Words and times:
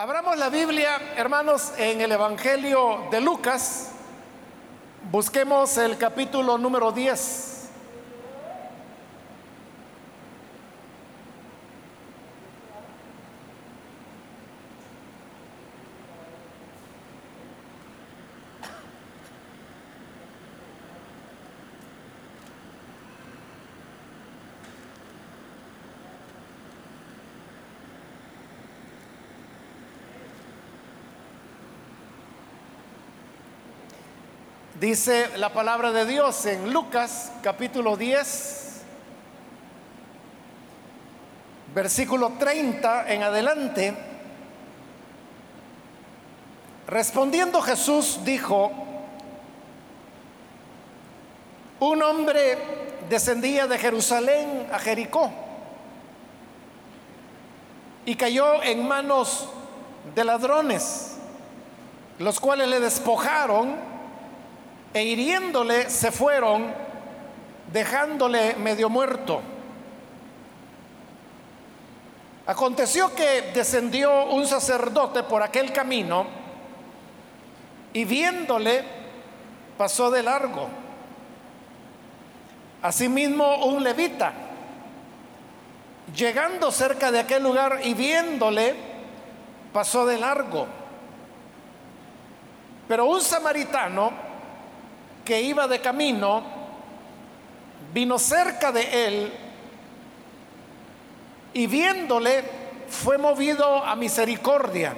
Abramos 0.00 0.38
la 0.38 0.48
Biblia, 0.48 0.98
hermanos, 1.14 1.74
en 1.76 2.00
el 2.00 2.10
Evangelio 2.10 3.06
de 3.10 3.20
Lucas. 3.20 3.90
Busquemos 5.10 5.76
el 5.76 5.98
capítulo 5.98 6.56
número 6.56 6.90
10. 6.90 7.49
Dice 34.80 35.36
la 35.36 35.52
palabra 35.52 35.92
de 35.92 36.06
Dios 36.06 36.46
en 36.46 36.72
Lucas 36.72 37.32
capítulo 37.42 37.98
10, 37.98 38.80
versículo 41.74 42.32
30 42.38 43.12
en 43.12 43.22
adelante. 43.22 43.94
Respondiendo 46.86 47.60
Jesús 47.60 48.20
dijo, 48.24 48.72
un 51.80 52.02
hombre 52.02 52.56
descendía 53.10 53.66
de 53.66 53.76
Jerusalén 53.76 54.66
a 54.72 54.78
Jericó 54.78 55.30
y 58.06 58.14
cayó 58.14 58.62
en 58.62 58.88
manos 58.88 59.46
de 60.14 60.24
ladrones, 60.24 61.16
los 62.18 62.40
cuales 62.40 62.66
le 62.68 62.80
despojaron 62.80 63.89
e 64.92 65.04
hiriéndole 65.04 65.88
se 65.88 66.10
fueron, 66.10 66.72
dejándole 67.72 68.56
medio 68.56 68.88
muerto. 68.88 69.40
Aconteció 72.46 73.14
que 73.14 73.52
descendió 73.54 74.24
un 74.24 74.46
sacerdote 74.46 75.22
por 75.22 75.42
aquel 75.42 75.72
camino 75.72 76.26
y 77.92 78.04
viéndole 78.04 78.82
pasó 79.78 80.10
de 80.10 80.22
largo. 80.22 80.68
Asimismo 82.82 83.66
un 83.66 83.84
levita, 83.84 84.32
llegando 86.16 86.72
cerca 86.72 87.12
de 87.12 87.20
aquel 87.20 87.42
lugar 87.42 87.80
y 87.84 87.94
viéndole, 87.94 88.74
pasó 89.72 90.06
de 90.06 90.18
largo. 90.18 90.66
Pero 92.88 93.04
un 93.04 93.20
samaritano, 93.20 94.10
que 95.24 95.40
iba 95.42 95.68
de 95.68 95.80
camino, 95.80 96.42
vino 97.92 98.18
cerca 98.18 98.72
de 98.72 99.06
él 99.06 99.32
y 101.52 101.66
viéndole 101.66 102.44
fue 102.88 103.18
movido 103.18 103.84
a 103.84 103.94
misericordia 103.96 104.94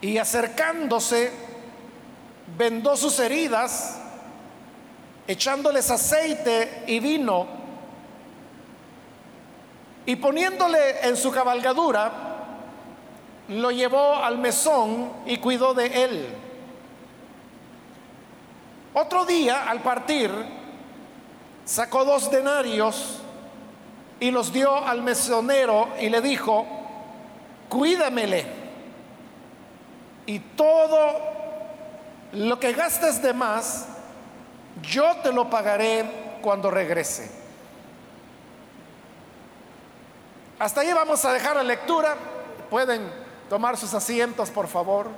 y 0.00 0.18
acercándose 0.18 1.32
vendó 2.58 2.96
sus 2.96 3.18
heridas, 3.20 3.98
echándoles 5.26 5.90
aceite 5.90 6.84
y 6.86 7.00
vino 7.00 7.46
y 10.06 10.16
poniéndole 10.16 11.06
en 11.08 11.16
su 11.16 11.30
cabalgadura, 11.30 12.12
lo 13.48 13.70
llevó 13.70 14.16
al 14.16 14.38
mesón 14.38 15.10
y 15.26 15.38
cuidó 15.38 15.74
de 15.74 16.04
él. 16.04 16.43
Otro 18.94 19.26
día, 19.26 19.68
al 19.68 19.82
partir, 19.82 20.30
sacó 21.64 22.04
dos 22.04 22.30
denarios 22.30 23.18
y 24.20 24.30
los 24.30 24.52
dio 24.52 24.76
al 24.86 25.02
mesonero 25.02 25.88
y 26.00 26.08
le 26.08 26.20
dijo, 26.20 26.64
cuídamele. 27.68 28.46
Y 30.26 30.38
todo 30.38 31.18
lo 32.32 32.60
que 32.60 32.72
gastes 32.72 33.20
de 33.20 33.32
más, 33.32 33.86
yo 34.80 35.16
te 35.24 35.32
lo 35.32 35.50
pagaré 35.50 36.38
cuando 36.40 36.70
regrese. 36.70 37.30
Hasta 40.58 40.82
ahí 40.82 40.92
vamos 40.92 41.24
a 41.24 41.32
dejar 41.32 41.56
la 41.56 41.64
lectura. 41.64 42.16
Pueden 42.70 43.10
tomar 43.50 43.76
sus 43.76 43.92
asientos, 43.92 44.50
por 44.50 44.68
favor. 44.68 45.08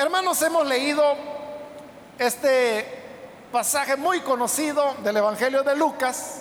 Hermanos, 0.00 0.40
hemos 0.40 0.66
leído 0.66 1.14
este 2.18 2.86
pasaje 3.52 3.98
muy 3.98 4.20
conocido 4.20 4.94
del 5.04 5.18
Evangelio 5.18 5.62
de 5.62 5.76
Lucas. 5.76 6.40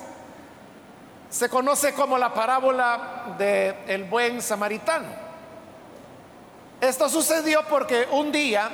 Se 1.29 1.49
conoce 1.49 1.93
como 1.93 2.17
la 2.17 2.33
parábola 2.33 3.35
del 3.37 3.75
el 3.85 4.05
buen 4.05 4.41
samaritano. 4.41 5.07
Esto 6.79 7.09
sucedió 7.09 7.65
porque 7.67 8.07
un 8.11 8.31
día 8.31 8.69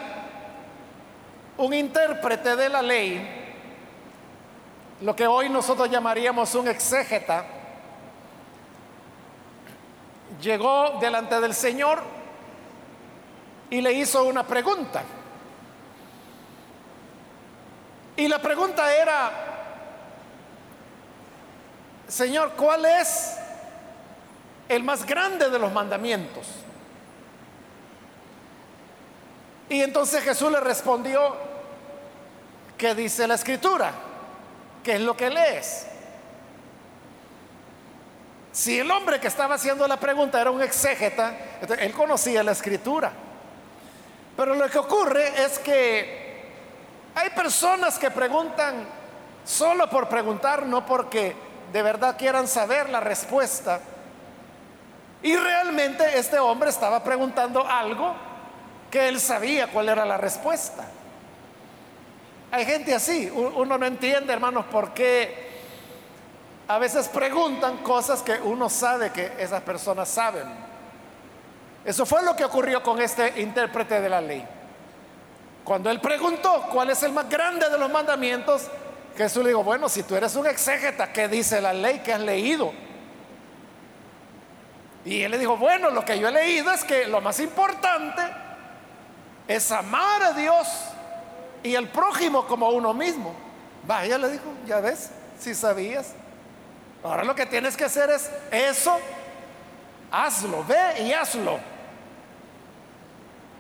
un 1.58 1.74
intérprete 1.74 2.56
de 2.56 2.70
la 2.70 2.84
ley, 2.84 3.28
lo 5.02 5.16
que 5.16 5.26
hoy 5.26 5.50
nosotros 5.50 5.90
llamaríamos 5.90 6.54
un 6.54 6.68
exégeta, 6.68 7.44
llegó 10.40 11.00
delante 11.02 11.42
del 11.42 11.56
Señor 11.56 12.15
y 13.70 13.82
le 13.82 13.94
hizo 13.94 14.24
una 14.24 14.46
pregunta. 14.46 15.04
Y 18.18 18.28
la 18.28 18.42
pregunta 18.42 18.96
era, 18.96 19.32
Señor, 22.08 22.52
¿cuál 22.52 22.86
es 22.86 23.36
el 24.70 24.84
más 24.84 25.06
grande 25.06 25.50
de 25.50 25.60
los 25.60 25.72
mandamientos? 25.72 26.48
Y 29.68 29.82
entonces 29.82 30.24
Jesús 30.24 30.52
le 30.52 30.60
respondió, 30.60 31.36
¿qué 32.78 32.94
dice 32.96 33.28
la 33.28 33.34
escritura? 33.36 33.92
¿Qué 34.84 34.94
es 34.94 35.02
lo 35.02 35.18
que 35.18 35.30
lees? 35.30 35.88
Si 38.52 38.80
el 38.80 38.90
hombre 38.90 39.20
que 39.20 39.28
estaba 39.28 39.56
haciendo 39.56 39.86
la 39.88 40.00
pregunta 40.00 40.40
era 40.40 40.52
un 40.52 40.62
exégeta, 40.62 41.36
él 41.80 41.92
conocía 41.92 42.42
la 42.44 42.54
escritura. 42.54 43.12
Pero 44.36 44.56
lo 44.56 44.70
que 44.70 44.78
ocurre 44.78 45.44
es 45.44 45.60
que 45.60 46.26
hay 47.16 47.30
personas 47.30 47.98
que 47.98 48.12
preguntan 48.12 48.86
solo 49.46 49.90
por 49.90 50.10
preguntar, 50.10 50.66
no 50.66 50.86
porque 50.86 51.36
de 51.72 51.82
verdad 51.82 52.18
quieran 52.18 52.48
saber 52.48 52.90
la 52.90 53.00
respuesta. 53.00 53.80
Y 55.24 55.36
realmente 55.36 56.18
este 56.18 56.38
hombre 56.38 56.70
estaba 56.70 57.04
preguntando 57.04 57.66
algo 57.66 58.14
que 58.92 59.08
él 59.08 59.20
sabía 59.20 59.68
cuál 59.68 59.90
era 59.90 60.06
la 60.06 60.18
respuesta. 60.18 60.86
Hay 62.52 62.66
gente 62.66 62.94
así, 62.94 63.30
uno 63.34 63.78
no 63.78 63.86
entiende, 63.86 64.32
hermanos, 64.32 64.66
por 64.66 64.94
qué 64.94 65.46
a 66.68 66.78
veces 66.78 67.08
preguntan 67.10 67.78
cosas 67.78 68.22
que 68.22 68.34
uno 68.34 68.70
sabe 68.70 69.12
que 69.12 69.34
esas 69.40 69.62
personas 69.62 70.10
saben. 70.10 70.65
Eso 71.86 72.06
fue 72.06 72.24
lo 72.24 72.36
que 72.36 72.44
ocurrió 72.44 72.82
con 72.82 73.00
este 73.00 73.42
intérprete 73.42 74.02
de 74.02 74.10
la 74.10 74.20
ley. 74.20 74.46
Cuando 75.64 75.90
él 75.90 76.02
preguntó 76.02 76.64
cuál 76.72 76.90
es 76.90 77.04
el 77.04 77.12
más 77.12 77.30
grande 77.30 77.70
de 77.70 77.78
los 77.78 77.92
mandamientos, 77.92 78.68
Jesús 79.16 79.44
le 79.44 79.50
dijo, 79.50 79.64
bueno, 79.64 79.88
si 79.88 80.04
tú 80.04 80.16
eres 80.16 80.36
un 80.36 80.48
exégeta, 80.48 81.14
¿qué 81.14 81.28
dice 81.28 81.62
la 81.62 81.74
ley 81.74 82.00
que 82.00 82.12
has 82.12 82.22
leído? 82.22 82.74
Y 85.06 85.22
él 85.22 85.32
le 85.32 85.38
dijo, 85.38 85.58
bueno, 85.58 85.92
lo 85.92 86.04
que 86.04 86.18
yo 86.20 86.28
he 86.28 86.32
leído 86.32 86.72
es 86.72 86.84
que 86.84 87.08
lo 87.08 87.22
más 87.22 87.40
importante 87.40 88.22
es 89.48 89.72
amar 89.72 90.24
a 90.24 90.34
Dios 90.34 90.68
y 91.62 91.76
al 91.76 91.88
prójimo 91.90 92.48
como 92.48 92.70
uno 92.70 92.94
mismo. 92.94 93.34
Vaya, 93.84 94.18
le 94.18 94.32
dijo, 94.32 94.46
ya 94.66 94.80
ves, 94.80 95.12
si 95.40 95.54
sabías. 95.54 96.14
Ahora 97.04 97.24
lo 97.24 97.36
que 97.36 97.46
tienes 97.46 97.78
que 97.78 97.86
hacer 97.86 98.10
es 98.10 98.32
eso, 98.52 98.98
hazlo, 100.12 100.64
ve 100.66 101.04
y 101.04 101.14
hazlo. 101.14 101.75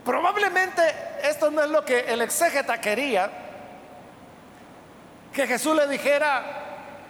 Probablemente 0.05 0.83
esto 1.23 1.49
no 1.49 1.63
es 1.63 1.69
lo 1.69 1.83
que 1.83 2.01
el 2.01 2.21
exégeta 2.21 2.79
quería, 2.79 3.27
que 5.33 5.47
Jesús 5.47 5.75
le 5.75 5.87
dijera 5.87 6.43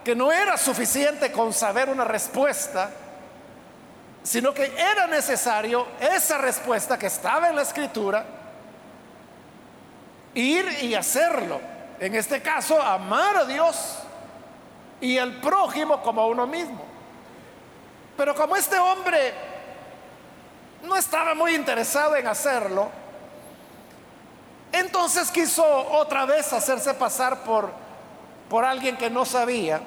que 0.02 0.16
no 0.16 0.32
era 0.32 0.58
suficiente 0.58 1.30
con 1.30 1.52
saber 1.52 1.90
una 1.90 2.06
respuesta, 2.06 2.90
sino 4.24 4.54
que 4.54 4.74
era 4.78 5.08
necesario 5.08 5.86
esa 6.00 6.38
respuesta 6.38 6.98
que 6.98 7.08
estaba 7.08 7.50
en 7.50 7.58
la 7.58 7.64
escritura, 7.64 8.26
ir 10.34 10.66
y 10.84 10.96
hacerlo. 10.96 11.60
En 12.00 12.16
este 12.16 12.42
caso, 12.42 12.82
amar 12.82 13.36
a 13.36 13.46
Dios 13.46 13.98
y 15.02 15.18
al 15.18 15.42
prójimo 15.42 16.02
como 16.02 16.22
a 16.22 16.28
uno 16.28 16.48
mismo. 16.48 16.84
Pero 18.16 18.34
como 18.34 18.56
este 18.56 18.80
hombre 18.80 19.34
no 20.84 20.96
estaba 20.96 21.34
muy 21.34 21.56
interesado 21.56 22.16
en 22.16 22.28
hacerlo, 22.28 22.90
entonces 24.72 25.32
quiso 25.32 25.66
otra 25.66 26.26
vez 26.26 26.52
hacerse 26.52 26.94
pasar 26.94 27.44
por, 27.44 27.72
por 28.50 28.66
alguien 28.66 28.98
que 28.98 29.10
no 29.10 29.24
sabía. 29.24 29.82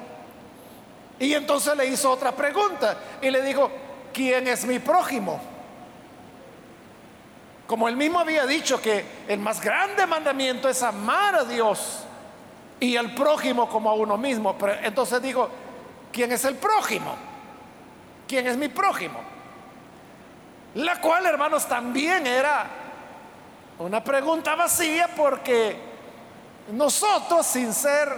Y 1.19 1.33
entonces 1.33 1.75
le 1.75 1.85
hizo 1.87 2.09
otra 2.09 2.31
pregunta 2.31 2.97
y 3.21 3.29
le 3.29 3.41
dijo, 3.41 3.69
¿quién 4.13 4.47
es 4.47 4.65
mi 4.65 4.79
prójimo? 4.79 5.39
Como 7.67 7.87
él 7.87 7.95
mismo 7.95 8.19
había 8.19 8.47
dicho 8.47 8.81
que 8.81 9.05
el 9.27 9.39
más 9.39 9.61
grande 9.61 10.07
mandamiento 10.07 10.67
es 10.67 10.81
amar 10.81 11.35
a 11.35 11.43
Dios 11.43 11.99
y 12.79 12.97
al 12.97 13.13
prójimo 13.13 13.69
como 13.69 13.91
a 13.91 13.93
uno 13.93 14.17
mismo. 14.17 14.57
Entonces 14.81 15.21
dijo, 15.21 15.49
¿quién 16.11 16.31
es 16.31 16.45
el 16.45 16.55
prójimo? 16.55 17.15
¿Quién 18.27 18.47
es 18.47 18.57
mi 18.57 18.69
prójimo? 18.69 19.28
La 20.75 21.01
cual, 21.01 21.25
hermanos, 21.25 21.67
también 21.67 22.27
era 22.27 22.67
una 23.79 24.03
pregunta 24.03 24.55
vacía 24.55 25.09
porque 25.15 25.75
nosotros, 26.71 27.45
sin 27.45 27.73
ser 27.73 28.09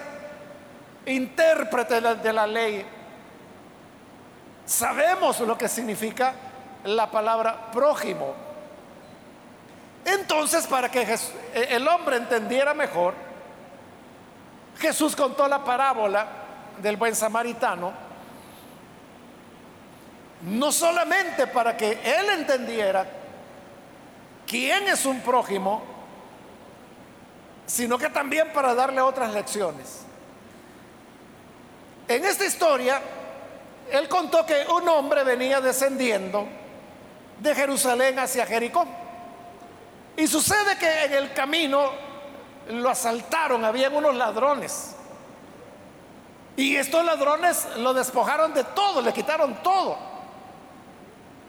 intérpretes 1.05 2.21
de 2.21 2.33
la 2.33 2.45
ley, 2.45 2.85
sabemos 4.65 5.39
lo 5.41 5.57
que 5.57 5.67
significa 5.67 6.33
la 6.83 7.09
palabra 7.09 7.71
prójimo. 7.71 8.33
Entonces, 10.03 10.67
para 10.67 10.89
que 10.89 11.01
e-, 11.03 11.75
el 11.75 11.87
hombre 11.87 12.17
entendiera 12.17 12.73
mejor, 12.73 13.13
Jesús 14.79 15.15
contó 15.15 15.47
la 15.47 15.63
parábola 15.63 16.25
del 16.81 16.97
buen 16.97 17.15
samaritano, 17.15 17.93
no 20.43 20.71
solamente 20.71 21.47
para 21.47 21.77
que 21.77 21.99
él 22.03 22.29
entendiera 22.29 23.05
quién 24.47 24.87
es 24.87 25.05
un 25.05 25.21
prójimo, 25.21 25.83
sino 27.65 27.97
que 27.97 28.09
también 28.09 28.51
para 28.51 28.73
darle 28.73 29.01
otras 29.01 29.33
lecciones. 29.33 30.01
En 32.07 32.25
esta 32.25 32.45
historia, 32.45 33.01
él 33.91 34.09
contó 34.09 34.45
que 34.45 34.65
un 34.73 34.87
hombre 34.89 35.23
venía 35.23 35.61
descendiendo 35.61 36.47
de 37.39 37.55
Jerusalén 37.55 38.19
hacia 38.19 38.45
Jericó. 38.45 38.85
Y 40.17 40.27
sucede 40.27 40.77
que 40.77 41.05
en 41.05 41.13
el 41.13 41.33
camino 41.33 41.91
lo 42.69 42.89
asaltaron, 42.89 43.63
habían 43.63 43.95
unos 43.95 44.15
ladrones. 44.15 44.95
Y 46.57 46.75
estos 46.75 47.05
ladrones 47.05 47.67
lo 47.77 47.93
despojaron 47.93 48.53
de 48.53 48.63
todo, 48.65 49.01
le 49.01 49.13
quitaron 49.13 49.63
todo. 49.63 50.10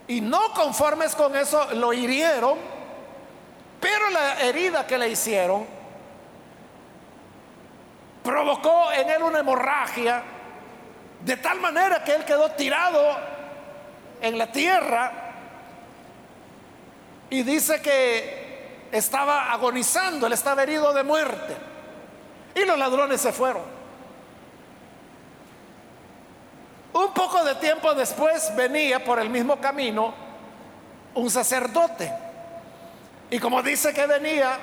Y 0.08 0.20
no 0.20 0.52
conformes 0.52 1.14
con 1.14 1.36
eso, 1.36 1.72
lo 1.74 1.92
hirieron, 1.92 2.58
pero 3.80 4.10
la 4.10 4.40
herida 4.40 4.86
que 4.86 4.98
le 4.98 5.08
hicieron 5.08 5.66
provocó 8.22 8.92
en 8.92 9.10
él 9.10 9.22
una 9.22 9.40
hemorragia, 9.40 10.22
de 11.20 11.36
tal 11.36 11.60
manera 11.60 12.02
que 12.04 12.14
él 12.14 12.24
quedó 12.24 12.50
tirado 12.52 13.16
en 14.20 14.38
la 14.38 14.50
tierra 14.50 15.12
y 17.30 17.42
dice 17.42 17.80
que 17.80 18.88
estaba 18.92 19.50
agonizando, 19.52 20.26
él 20.26 20.32
estaba 20.34 20.62
herido 20.62 20.92
de 20.92 21.02
muerte. 21.02 21.56
Y 22.54 22.64
los 22.64 22.78
ladrones 22.78 23.20
se 23.20 23.32
fueron. 23.32 23.81
Un 26.92 27.12
poco 27.14 27.42
de 27.44 27.54
tiempo 27.54 27.94
después 27.94 28.54
venía 28.54 29.02
por 29.02 29.18
el 29.18 29.30
mismo 29.30 29.56
camino 29.60 30.12
un 31.14 31.30
sacerdote. 31.30 32.12
Y 33.30 33.38
como 33.38 33.62
dice 33.62 33.94
que 33.94 34.06
venía 34.06 34.58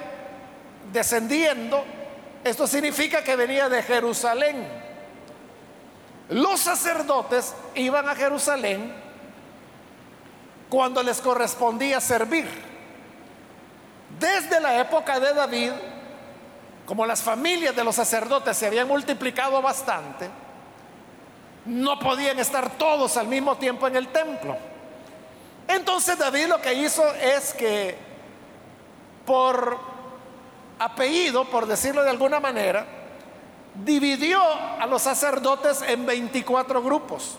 descendiendo, 0.92 1.84
esto 2.44 2.68
significa 2.68 3.24
que 3.24 3.36
venía 3.36 3.68
de 3.68 3.82
Jerusalén. 3.82 4.68
Los 6.30 6.60
sacerdotes 6.60 7.56
iban 7.74 8.08
a 8.08 8.16
Jerusalén 8.16 8.94
cuando 10.70 11.02
les 11.02 11.20
correspondía 11.22 12.00
servir. 12.00 12.48
Desde 14.20 14.60
la 14.60 14.80
época 14.80 15.20
de 15.20 15.34
David, 15.34 15.72
como 16.86 17.06
las 17.06 17.24
familias 17.24 17.76
de 17.76 17.84
los 17.84 17.96
sacerdotes 17.96 18.56
se 18.56 18.68
habían 18.68 18.88
multiplicado 18.88 19.62
bastante, 19.62 20.30
no 21.66 22.00
podían 22.00 22.40
estar 22.40 22.78
todos 22.78 23.18
al 23.18 23.28
mismo 23.28 23.58
tiempo 23.58 23.88
en 23.88 23.96
el 23.96 24.08
templo. 24.08 24.58
Entonces 25.68 26.18
David 26.18 26.48
lo 26.48 26.62
que 26.62 26.74
hizo 26.74 27.06
es 27.16 27.54
que 27.54 27.96
por 29.26 29.78
apellido, 30.80 31.46
por 31.46 31.68
decirlo 31.68 32.04
de 32.04 32.10
alguna 32.10 32.40
manera, 32.40 32.86
dividió 33.76 34.42
a 34.42 34.86
los 34.88 35.02
sacerdotes 35.02 35.84
en 35.84 36.06
24 36.06 36.82
grupos. 36.82 37.38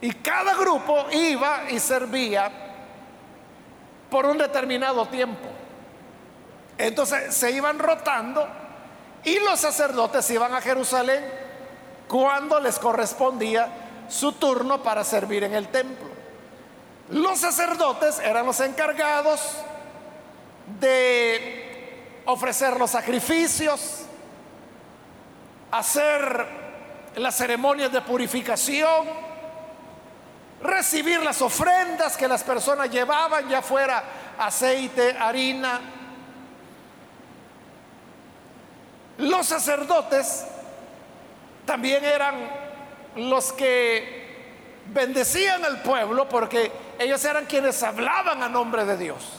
Y 0.00 0.12
cada 0.12 0.54
grupo 0.54 1.06
iba 1.12 1.70
y 1.70 1.78
servía 1.78 2.50
por 4.08 4.24
un 4.24 4.38
determinado 4.38 5.06
tiempo. 5.06 5.48
Entonces 6.78 7.34
se 7.34 7.50
iban 7.50 7.78
rotando 7.78 8.48
y 9.22 9.38
los 9.40 9.60
sacerdotes 9.60 10.30
iban 10.30 10.54
a 10.54 10.62
Jerusalén 10.62 11.39
cuando 12.10 12.58
les 12.58 12.76
correspondía 12.80 13.68
su 14.08 14.32
turno 14.32 14.82
para 14.82 15.04
servir 15.04 15.44
en 15.44 15.54
el 15.54 15.68
templo. 15.68 16.08
Los 17.10 17.38
sacerdotes 17.38 18.18
eran 18.18 18.44
los 18.44 18.58
encargados 18.58 19.40
de 20.80 22.22
ofrecer 22.26 22.76
los 22.80 22.90
sacrificios, 22.90 24.02
hacer 25.70 26.48
las 27.14 27.36
ceremonias 27.36 27.92
de 27.92 28.00
purificación, 28.00 29.06
recibir 30.64 31.22
las 31.22 31.40
ofrendas 31.40 32.16
que 32.16 32.26
las 32.26 32.42
personas 32.42 32.90
llevaban, 32.90 33.48
ya 33.48 33.62
fuera 33.62 34.02
aceite, 34.36 35.16
harina. 35.16 35.80
Los 39.18 39.46
sacerdotes 39.46 40.44
también 41.70 42.04
eran 42.04 42.34
los 43.14 43.52
que 43.52 44.82
bendecían 44.86 45.64
al 45.64 45.80
pueblo 45.82 46.28
porque 46.28 46.72
ellos 46.98 47.24
eran 47.24 47.46
quienes 47.46 47.80
hablaban 47.84 48.42
a 48.42 48.48
nombre 48.48 48.84
de 48.84 48.96
Dios. 48.96 49.34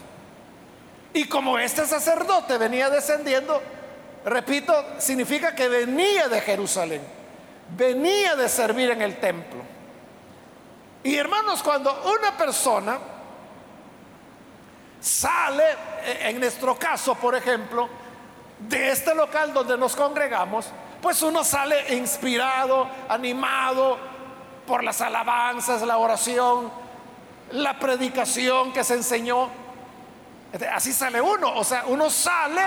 Y 1.13 1.25
como 1.25 1.59
este 1.59 1.85
sacerdote 1.85 2.57
venía 2.57 2.89
descendiendo, 2.89 3.61
repito, 4.23 4.73
significa 4.97 5.53
que 5.53 5.67
venía 5.67 6.29
de 6.29 6.39
Jerusalén, 6.39 7.01
venía 7.75 8.37
de 8.37 8.47
servir 8.47 8.91
en 8.91 9.01
el 9.01 9.19
templo. 9.19 9.59
Y 11.03 11.17
hermanos, 11.17 11.61
cuando 11.61 12.15
una 12.17 12.37
persona 12.37 12.97
sale, 15.01 15.65
e, 16.05 16.29
en 16.29 16.39
nuestro 16.39 16.79
caso, 16.79 17.13
por 17.15 17.35
ejemplo, 17.35 17.89
de 18.57 18.91
este 18.91 19.13
local 19.13 19.53
donde 19.53 19.77
nos 19.77 19.97
congregamos, 19.97 20.67
pues 21.01 21.21
uno 21.21 21.43
sale 21.43 21.95
inspirado, 21.95 22.87
animado 23.09 23.97
por 24.67 24.83
las 24.83 25.01
alabanzas, 25.01 25.81
la 25.81 25.97
oración, 25.97 26.71
la 27.51 27.77
predicación 27.79 28.71
que 28.71 28.83
se 28.83 28.95
enseñó. 28.95 29.49
Este, 30.53 30.67
así 30.67 30.93
sale 30.93 31.19
uno, 31.19 31.53
o 31.55 31.63
sea, 31.63 31.85
uno 31.87 32.09
sale 32.09 32.61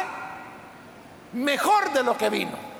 mejor 1.34 1.92
de 1.92 2.02
lo 2.02 2.16
que 2.16 2.28
vino. 2.28 2.74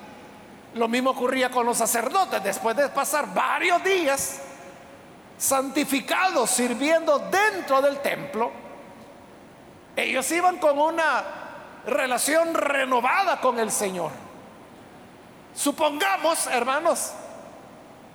Lo 0.73 0.87
mismo 0.87 1.11
ocurría 1.11 1.49
con 1.49 1.65
los 1.65 1.77
sacerdotes, 1.77 2.43
después 2.43 2.75
de 2.75 2.89
pasar 2.89 3.33
varios 3.33 3.81
días 3.83 4.41
santificados 5.37 6.49
sirviendo 6.49 7.19
dentro 7.19 7.81
del 7.81 7.99
templo, 7.99 8.51
ellos 9.95 10.29
iban 10.31 10.57
con 10.57 10.77
una 10.77 11.23
relación 11.85 12.53
renovada 12.53 13.39
con 13.39 13.59
el 13.59 13.71
Señor. 13.71 14.24
Supongamos, 15.55 16.47
hermanos, 16.47 17.11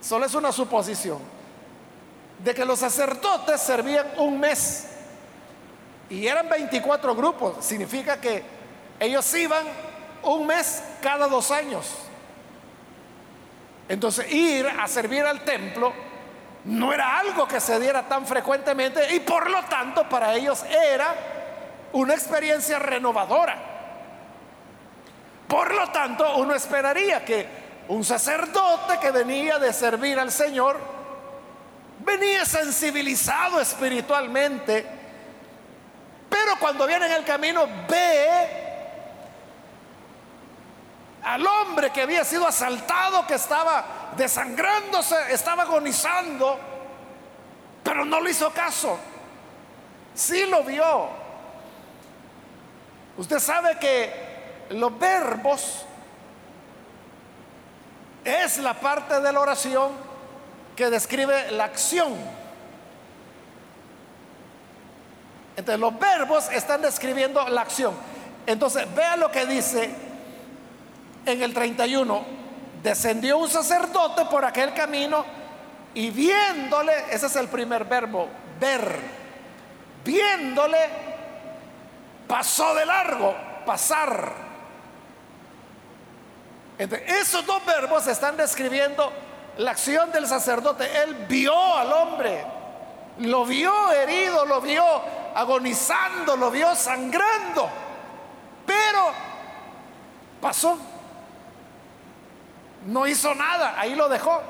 solo 0.01 0.27
es 0.27 0.35
una 0.35 0.53
suposición, 0.53 1.19
de 2.39 2.55
que 2.55 2.65
los 2.65 2.79
sacerdotes 2.79 3.61
servían 3.61 4.07
un 4.19 4.39
mes 4.39 4.87
y 6.11 6.27
eran 6.27 6.49
24 6.49 7.15
grupos, 7.15 7.65
significa 7.65 8.21
que 8.21 8.43
ellos 8.99 9.35
iban 9.35 9.65
un 10.23 10.47
mes 10.47 10.83
cada 11.01 11.29
dos 11.29 11.51
años. 11.51 11.87
Entonces 13.89 14.31
ir 14.33 14.67
a 14.67 14.87
servir 14.87 15.25
al 15.25 15.41
templo 15.45 15.93
no 16.65 16.93
era 16.93 17.19
algo 17.19 17.49
que 17.49 17.61
se 17.61 17.81
diera 17.81 18.07
tan 18.07 18.27
frecuentemente 18.27 19.15
y 19.15 19.21
por 19.21 19.51
lo 19.51 19.63
tanto 19.65 20.09
para 20.09 20.35
ellos 20.35 20.63
era 20.65 21.15
una 21.93 22.15
experiencia 22.15 22.79
renovadora. 22.79 23.70
Por 25.51 25.75
lo 25.75 25.89
tanto, 25.89 26.37
uno 26.37 26.55
esperaría 26.55 27.25
que 27.25 27.45
un 27.89 28.05
sacerdote 28.05 29.01
que 29.01 29.11
venía 29.11 29.59
de 29.59 29.73
servir 29.73 30.17
al 30.17 30.31
Señor, 30.31 30.79
venía 31.99 32.47
sensibilizado 32.47 33.61
espiritualmente, 33.61 34.87
pero 36.29 36.53
cuando 36.61 36.87
viene 36.87 37.07
en 37.07 37.13
el 37.15 37.25
camino 37.25 37.67
ve 37.89 38.49
al 41.25 41.45
hombre 41.45 41.91
que 41.91 42.03
había 42.03 42.25
sido 42.25 42.47
asaltado, 42.47 43.27
que 43.27 43.35
estaba 43.35 44.13
desangrándose, 44.17 45.17
estaba 45.33 45.65
agonizando, 45.65 46.61
pero 47.83 48.05
no 48.05 48.21
le 48.21 48.31
hizo 48.31 48.53
caso. 48.53 49.01
Sí 50.15 50.47
lo 50.47 50.63
vio. 50.63 51.09
Usted 53.17 53.41
sabe 53.41 53.77
que 53.81 54.30
los 54.71 54.99
verbos 54.99 55.85
es 58.25 58.59
la 58.59 58.75
parte 58.75 59.21
de 59.21 59.33
la 59.33 59.41
oración 59.41 59.91
que 60.77 60.91
describe 60.91 61.51
la 61.53 61.65
acción. 61.65 62.15
Entonces 65.57 65.81
los 65.81 65.99
verbos 65.99 66.51
están 66.53 66.83
describiendo 66.83 67.47
la 67.49 67.63
acción. 67.63 67.95
Entonces 68.47 68.87
vea 68.95 69.17
lo 69.17 69.31
que 69.31 69.45
dice 69.47 69.91
en 71.27 71.43
el 71.43 71.53
31, 71.53 72.25
descendió 72.83 73.39
un 73.39 73.49
sacerdote 73.49 74.25
por 74.27 74.45
aquel 74.45 74.73
camino 74.73 75.25
y 75.95 76.11
viéndole, 76.11 76.93
ese 77.11 77.27
es 77.27 77.37
el 77.37 77.49
primer 77.49 77.85
verbo, 77.85 78.29
ver, 78.59 78.97
viéndole, 80.05 80.79
pasó 82.27 82.75
de 82.75 82.87
largo, 82.87 83.35
pasar. 83.67 84.50
Esos 86.81 87.45
dos 87.45 87.65
verbos 87.67 88.07
están 88.07 88.37
describiendo 88.37 89.13
la 89.59 89.73
acción 89.73 90.11
del 90.13 90.27
sacerdote. 90.27 90.89
Él 91.03 91.27
vio 91.29 91.77
al 91.77 91.93
hombre, 91.93 92.45
lo 93.19 93.45
vio 93.45 93.93
herido, 93.93 94.47
lo 94.47 94.61
vio 94.61 94.85
agonizando, 95.35 96.37
lo 96.37 96.51
vio 96.51 96.75
sangrando, 96.75 97.69
pero 98.65 99.13
pasó. 100.41 100.79
No 102.87 103.07
hizo 103.07 103.35
nada, 103.35 103.79
ahí 103.79 103.95
lo 103.95 104.09
dejó. 104.09 104.41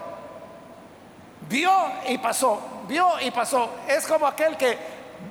Vio 1.49 1.72
y 2.06 2.16
pasó, 2.18 2.60
vio 2.87 3.18
y 3.20 3.32
pasó. 3.32 3.70
Es 3.88 4.06
como 4.06 4.28
aquel 4.28 4.56
que 4.56 4.78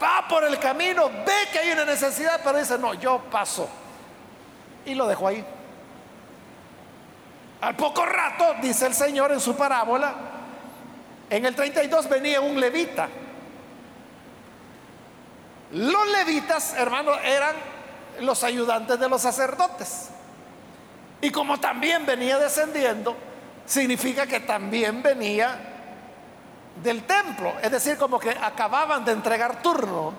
va 0.01 0.27
por 0.27 0.43
el 0.43 0.59
camino, 0.59 1.07
ve 1.07 1.47
que 1.49 1.59
hay 1.59 1.71
una 1.71 1.85
necesidad, 1.85 2.41
pero 2.43 2.59
dice, 2.59 2.77
no, 2.77 2.93
yo 2.95 3.19
paso. 3.31 3.69
Y 4.85 4.95
lo 4.95 5.07
dejó 5.07 5.29
ahí. 5.29 5.45
Al 7.61 7.75
poco 7.75 8.05
rato, 8.05 8.55
dice 8.61 8.87
el 8.87 8.93
Señor 8.93 9.31
en 9.31 9.39
su 9.39 9.55
parábola, 9.55 10.13
en 11.29 11.45
el 11.45 11.55
32 11.55 12.09
venía 12.09 12.41
un 12.41 12.59
levita. 12.59 13.09
Los 15.71 16.07
levitas, 16.07 16.73
hermanos, 16.73 17.17
eran 17.23 17.55
los 18.21 18.43
ayudantes 18.43 18.99
de 18.99 19.09
los 19.09 19.21
sacerdotes. 19.21 20.09
Y 21.21 21.29
como 21.31 21.59
también 21.59 22.05
venía 22.05 22.39
descendiendo, 22.39 23.15
significa 23.65 24.25
que 24.25 24.39
también 24.39 25.03
venía 25.03 25.59
del 26.81 27.03
templo. 27.03 27.53
Es 27.61 27.71
decir, 27.71 27.97
como 27.97 28.19
que 28.19 28.31
acababan 28.31 29.03
de 29.03 29.11
entregar 29.11 29.61
turno 29.61 30.13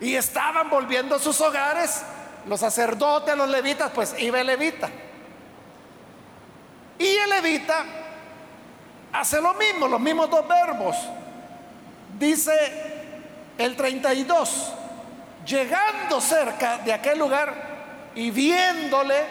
y 0.00 0.14
estaban 0.14 0.68
volviendo 0.68 1.16
a 1.16 1.18
sus 1.18 1.40
hogares. 1.40 2.02
Los 2.46 2.60
sacerdotes, 2.60 3.36
los 3.36 3.48
levitas, 3.48 3.90
pues 3.92 4.14
iba 4.18 4.40
el 4.40 4.46
levita. 4.46 4.88
Y 6.98 7.06
el 7.06 7.30
levita 7.30 7.84
hace 9.12 9.40
lo 9.40 9.54
mismo, 9.54 9.88
los 9.88 10.00
mismos 10.00 10.30
dos 10.30 10.46
verbos. 10.46 10.96
Dice 12.18 12.52
el 13.56 13.76
32, 13.76 14.72
llegando 15.46 16.20
cerca 16.20 16.78
de 16.78 16.92
aquel 16.92 17.18
lugar 17.18 18.10
y 18.14 18.30
viéndole, 18.30 19.24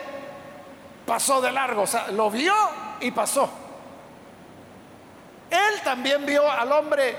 pasó 1.05 1.41
de 1.41 1.51
largo, 1.51 1.83
o 1.83 1.88
sea, 1.88 2.07
lo 2.09 2.29
vio 2.29 2.53
y 3.01 3.12
pasó. 3.12 3.50
Él 5.50 5.81
también 5.83 6.25
vio 6.25 6.50
al 6.50 6.71
hombre 6.71 7.15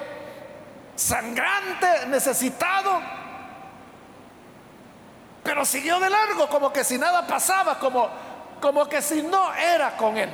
sangrante, 0.95 2.07
necesitado, 2.09 3.00
pero 5.43 5.64
siguió 5.64 5.99
de 6.00 6.11
largo 6.11 6.49
como 6.49 6.73
que 6.73 6.85
si 6.85 6.99
nada 6.99 7.26
pasaba, 7.26 7.78
como, 7.78 8.11
como 8.61 8.88
que 8.88 9.03
si 9.03 9.23
no 9.23 9.55
era 9.55 9.97
con 9.97 10.17
él. 10.17 10.31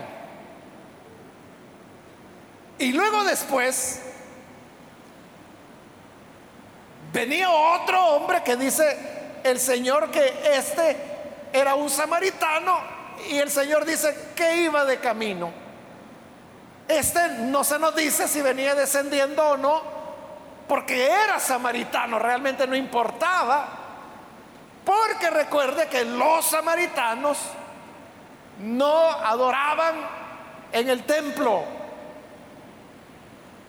Y 2.79 2.93
luego 2.93 3.25
después 3.25 4.01
venía 7.13 7.51
otro 7.51 8.05
hombre 8.09 8.43
que 8.43 8.57
dice 8.57 9.41
el 9.45 9.61
Señor 9.61 10.11
que 10.11 10.57
este 10.57 10.97
era 11.53 11.75
un 11.77 11.89
samaritano 11.89 12.81
y 13.29 13.39
el 13.39 13.51
Señor 13.51 13.85
dice 13.85 14.33
que 14.35 14.57
iba 14.63 14.85
de 14.85 14.99
camino. 14.99 15.53
Este 16.89 17.29
no 17.41 17.63
se 17.65 17.79
nos 17.79 17.95
dice 17.95 18.29
si 18.29 18.43
venía 18.43 18.75
descendiendo 18.75 19.51
o 19.51 19.57
no, 19.57 19.83
porque 20.67 21.07
era 21.07 21.39
samaritano, 21.39 22.19
realmente 22.19 22.67
no 22.67 22.75
importaba. 22.75 23.69
Porque 24.85 25.31
recuerde 25.31 25.87
que 25.89 26.05
los 26.05 26.45
samaritanos 26.45 27.39
no 28.59 29.11
adoraban 29.11 29.95
en 30.73 30.89
el 30.89 31.05
templo. 31.05 31.65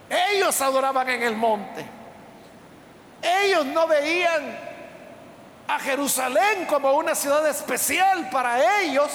Ellos 0.10 0.60
adoraban 0.62 1.10
en 1.10 1.24
el 1.24 1.36
monte. 1.36 1.86
Ellos 3.22 3.66
no 3.66 3.88
veían 3.88 4.60
a 5.68 5.80
Jerusalén 5.80 6.66
como 6.68 6.94
una 6.94 7.16
ciudad 7.16 7.48
especial 7.48 8.30
para 8.30 8.82
ellos 8.82 9.10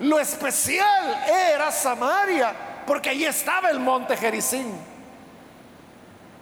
lo 0.00 0.18
especial 0.20 1.24
era 1.28 1.72
Samaria, 1.72 2.54
porque 2.86 3.10
allí 3.10 3.24
estaba 3.24 3.68
el 3.70 3.80
monte 3.80 4.16
Jericín, 4.16 4.78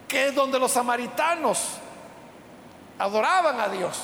que 0.07 0.29
es 0.29 0.35
donde 0.35 0.59
los 0.59 0.73
samaritanos 0.73 1.79
adoraban 2.99 3.59
a 3.61 3.69
Dios. 3.69 4.03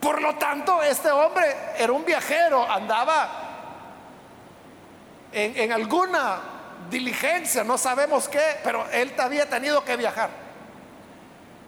Por 0.00 0.22
lo 0.22 0.34
tanto, 0.36 0.82
este 0.82 1.10
hombre 1.10 1.44
era 1.76 1.92
un 1.92 2.04
viajero, 2.04 2.68
andaba 2.68 3.28
en, 5.30 5.70
alguna 5.72 6.40
diligencia, 6.90 7.62
no 7.62 7.76
sabemos 7.76 8.26
qué, 8.28 8.58
pero 8.64 8.86
él 8.90 9.14
había 9.18 9.48
tenido 9.48 9.84
que 9.84 9.96
viajar. 9.96 10.30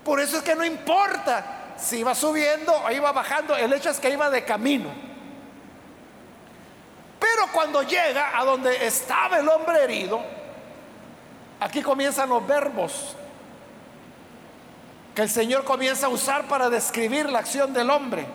Por 0.02 0.18
eso 0.18 0.38
es 0.38 0.42
que 0.42 0.54
no 0.54 0.64
importa 0.64 1.74
si 1.76 1.98
iba 1.98 2.14
subiendo 2.14 2.74
o 2.74 2.90
iba 2.90 3.12
bajando, 3.12 3.54
el 3.54 3.72
hecho 3.74 3.90
es 3.90 4.00
que 4.00 4.10
iba 4.10 4.30
de 4.30 4.44
camino. 4.44 4.90
Pero 7.20 7.48
cuando 7.52 7.82
llega 7.82 8.36
a 8.36 8.44
donde 8.44 8.86
estaba 8.86 9.38
el 9.38 9.48
hombre 9.48 9.84
herido, 9.84 10.20
aquí 11.60 11.82
comienzan 11.82 12.30
los 12.30 12.44
verbos 12.46 13.14
que 15.14 15.22
el 15.22 15.30
Señor 15.30 15.64
comienza 15.64 16.06
a 16.06 16.08
usar 16.10 16.44
para 16.44 16.70
describir 16.70 17.28
la 17.30 17.40
acción 17.40 17.72
del 17.72 17.90
hombre. 17.90 18.26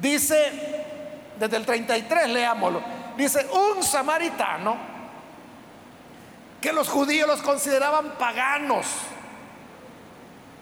Dice, 0.00 0.84
desde 1.38 1.56
el 1.56 1.66
33, 1.66 2.28
leámoslo, 2.28 2.82
dice, 3.16 3.46
un 3.52 3.82
samaritano 3.82 4.76
que 6.60 6.72
los 6.72 6.88
judíos 6.88 7.26
los 7.26 7.42
consideraban 7.42 8.12
paganos, 8.18 8.86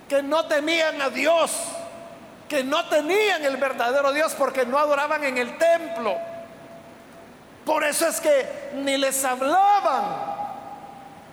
que 0.08 0.22
no 0.22 0.46
temían 0.46 1.02
a 1.02 1.10
Dios, 1.10 1.52
que 2.48 2.64
no 2.64 2.88
tenían 2.88 3.44
el 3.44 3.56
verdadero 3.58 4.12
Dios 4.12 4.34
porque 4.34 4.64
no 4.64 4.78
adoraban 4.78 5.24
en 5.24 5.36
el 5.36 5.58
templo 5.58 6.16
por 7.68 7.84
eso 7.84 8.08
es 8.08 8.18
que 8.18 8.70
ni 8.76 8.96
les 8.96 9.22
hablaban. 9.26 10.04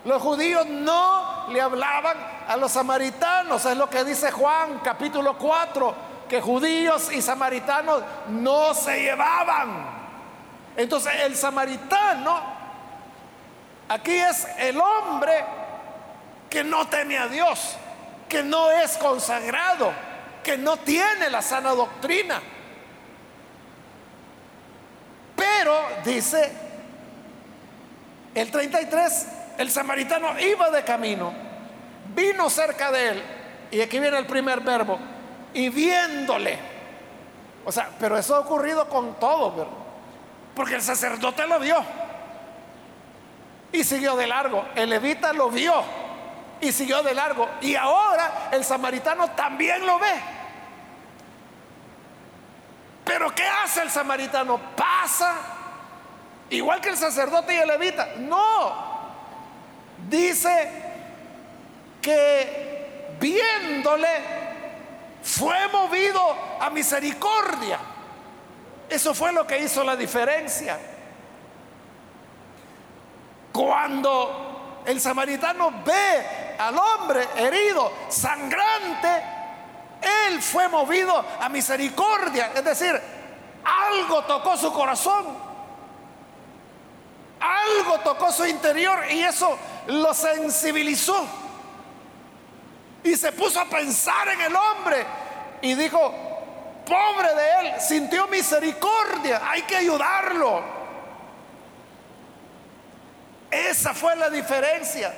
Los 0.04 0.22
judíos 0.22 0.66
no 0.68 1.48
le 1.50 1.62
hablaban 1.62 2.18
a 2.48 2.58
los 2.58 2.72
samaritanos. 2.72 3.66
Es 3.66 3.78
lo 3.78 3.90
que 3.90 4.04
dice 4.04 4.32
Juan 4.32 4.80
capítulo 4.84 5.38
4, 5.38 5.96
que 6.30 6.42
judíos 6.42 7.12
y 7.12 7.22
samaritanos 7.22 8.04
no 8.30 8.74
se 8.74 9.02
llevaban. 9.02 10.06
Entonces 10.76 11.14
el 11.22 11.36
samaritano 11.36 12.42
aquí 13.88 14.14
es 14.14 14.48
el 14.58 14.80
hombre 14.80 15.46
que 16.50 16.64
no 16.64 16.88
teme 16.88 17.18
a 17.18 17.28
Dios, 17.28 17.76
que 18.28 18.44
no 18.44 18.72
es 18.72 18.98
consagrado, 18.98 19.92
que 20.44 20.58
no 20.58 20.78
tiene 20.78 21.30
la 21.30 21.42
sana 21.42 21.72
doctrina 21.72 22.42
pero 25.36 25.82
dice 26.04 26.52
el 28.34 28.52
33, 28.52 29.28
el 29.58 29.72
samaritano 29.72 30.40
iba 30.40 30.70
de 30.70 30.84
camino, 30.84 31.34
vino 32.16 32.50
cerca 32.50 32.92
de 32.92 33.10
él, 33.10 33.24
y 33.72 33.82
aquí 33.82 34.00
viene 34.00 34.18
el 34.18 34.26
primer 34.26 34.62
verbo, 34.62 34.98
y 35.54 35.70
viéndole. 35.70 36.58
O 37.66 37.72
sea, 37.72 37.90
pero 38.00 38.18
eso 38.18 38.36
ha 38.36 38.40
ocurrido 38.40 38.88
con 38.88 39.20
todo, 39.20 39.52
¿verdad? 39.52 39.74
Porque 40.56 40.76
el 40.76 40.82
sacerdote 40.82 41.46
lo 41.48 41.60
vio 41.60 41.84
y 43.72 43.84
siguió 43.84 44.16
de 44.16 44.28
largo. 44.28 44.66
El 44.76 44.90
levita 44.90 45.34
lo 45.34 45.50
vio 45.50 45.84
y 46.62 46.72
siguió 46.72 47.04
de 47.04 47.14
largo. 47.14 47.50
Y 47.62 47.76
ahora 47.76 48.50
el 48.52 48.64
samaritano 48.64 49.32
también 49.32 49.86
lo 49.86 50.00
ve. 50.00 50.14
Pero 53.04 53.34
¿qué 53.36 53.46
hace 53.46 53.82
el 53.82 53.92
samaritano? 53.92 54.60
Pasa, 54.76 55.34
igual 56.50 56.82
que 56.82 56.90
el 56.90 56.98
sacerdote 56.98 57.54
y 57.54 57.58
el 57.58 57.68
levita. 57.68 58.14
No, 58.18 58.74
dice 60.08 60.95
que 62.06 63.16
viéndole 63.20 64.08
fue 65.24 65.68
movido 65.70 66.22
a 66.60 66.70
misericordia. 66.70 67.80
Eso 68.88 69.16
fue 69.16 69.32
lo 69.32 69.48
que 69.48 69.58
hizo 69.58 69.84
la 69.84 69.96
diferencia. 69.96 70.78
Cuando 73.52 74.84
el 74.86 75.02
samaritano 75.02 75.82
ve 75.84 76.56
al 76.60 76.78
hombre 76.78 77.28
herido, 77.38 77.92
sangrante, 78.10 79.24
él 80.28 80.40
fue 80.44 80.68
movido 80.68 81.26
a 81.42 81.50
misericordia. 81.50 82.52
Es 82.54 82.64
decir, 82.64 83.02
algo 83.64 84.26
tocó 84.26 84.56
su 84.58 84.72
corazón. 84.72 85.26
Algo 87.40 88.00
tocó 88.02 88.32
su 88.32 88.46
interior 88.46 89.12
y 89.12 89.24
eso 89.24 89.58
lo 89.88 90.14
sensibilizó. 90.14 91.45
Y 93.06 93.16
se 93.16 93.32
puso 93.32 93.62
a 93.62 93.66
pensar 93.66 94.28
en 94.30 94.42
el 94.42 94.56
hombre 94.56 95.06
y 95.62 95.76
dijo, 95.76 96.12
pobre 96.86 97.36
de 97.36 97.52
él, 97.60 97.74
sintió 97.80 98.28
misericordia, 98.28 99.42
hay 99.48 99.62
que 99.62 99.78
ayudarlo. 99.78 100.64
Esa 103.52 103.94
fue 103.94 104.16
la 104.16 104.28
diferencia. 104.30 105.14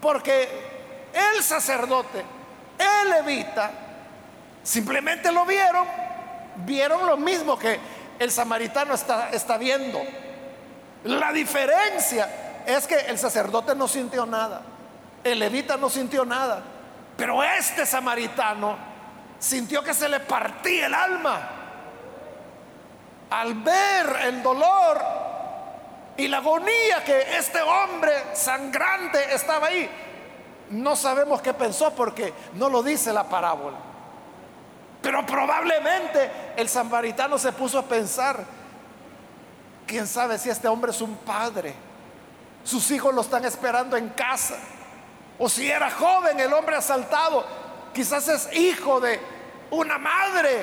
Porque 0.00 0.48
el 1.12 1.42
sacerdote, 1.42 2.24
el 2.78 3.10
levita, 3.10 3.72
simplemente 4.62 5.32
lo 5.32 5.44
vieron, 5.44 5.84
vieron 6.58 7.06
lo 7.06 7.16
mismo 7.16 7.58
que 7.58 7.80
el 8.20 8.30
samaritano 8.30 8.94
está, 8.94 9.30
está 9.30 9.58
viendo. 9.58 10.00
La 11.02 11.32
diferencia 11.32 12.62
es 12.64 12.86
que 12.86 12.94
el 12.94 13.18
sacerdote 13.18 13.74
no 13.74 13.88
sintió 13.88 14.24
nada, 14.26 14.62
el 15.32 15.38
levita 15.38 15.76
no 15.76 15.88
sintió 15.88 16.24
nada, 16.24 16.62
pero 17.16 17.42
este 17.42 17.86
samaritano 17.86 18.76
sintió 19.38 19.82
que 19.82 19.94
se 19.94 20.08
le 20.08 20.20
partía 20.20 20.86
el 20.86 20.94
alma 20.94 21.48
al 23.30 23.54
ver 23.54 24.18
el 24.24 24.42
dolor 24.42 25.02
y 26.16 26.28
la 26.28 26.38
agonía 26.38 27.04
que 27.04 27.36
este 27.36 27.60
hombre 27.60 28.12
sangrante 28.34 29.34
estaba 29.34 29.66
ahí. 29.66 29.88
No 30.70 30.96
sabemos 30.96 31.42
qué 31.42 31.54
pensó 31.54 31.92
porque 31.94 32.32
no 32.54 32.68
lo 32.68 32.82
dice 32.82 33.12
la 33.12 33.24
parábola. 33.24 33.76
Pero 35.02 35.24
probablemente 35.24 36.30
el 36.56 36.68
samaritano 36.68 37.38
se 37.38 37.52
puso 37.52 37.78
a 37.78 37.82
pensar, 37.82 38.44
quién 39.86 40.06
sabe 40.06 40.38
si 40.38 40.50
este 40.50 40.66
hombre 40.66 40.90
es 40.90 41.00
un 41.00 41.16
padre, 41.18 41.74
sus 42.64 42.90
hijos 42.90 43.14
lo 43.14 43.20
están 43.20 43.44
esperando 43.44 43.96
en 43.96 44.08
casa, 44.10 44.56
o 45.38 45.48
si 45.48 45.70
era 45.70 45.90
joven 45.90 46.40
el 46.40 46.52
hombre 46.52 46.76
asaltado, 46.76 47.44
quizás 47.92 48.28
es 48.28 48.52
hijo 48.54 49.00
de 49.00 49.20
una 49.70 49.98
madre 49.98 50.62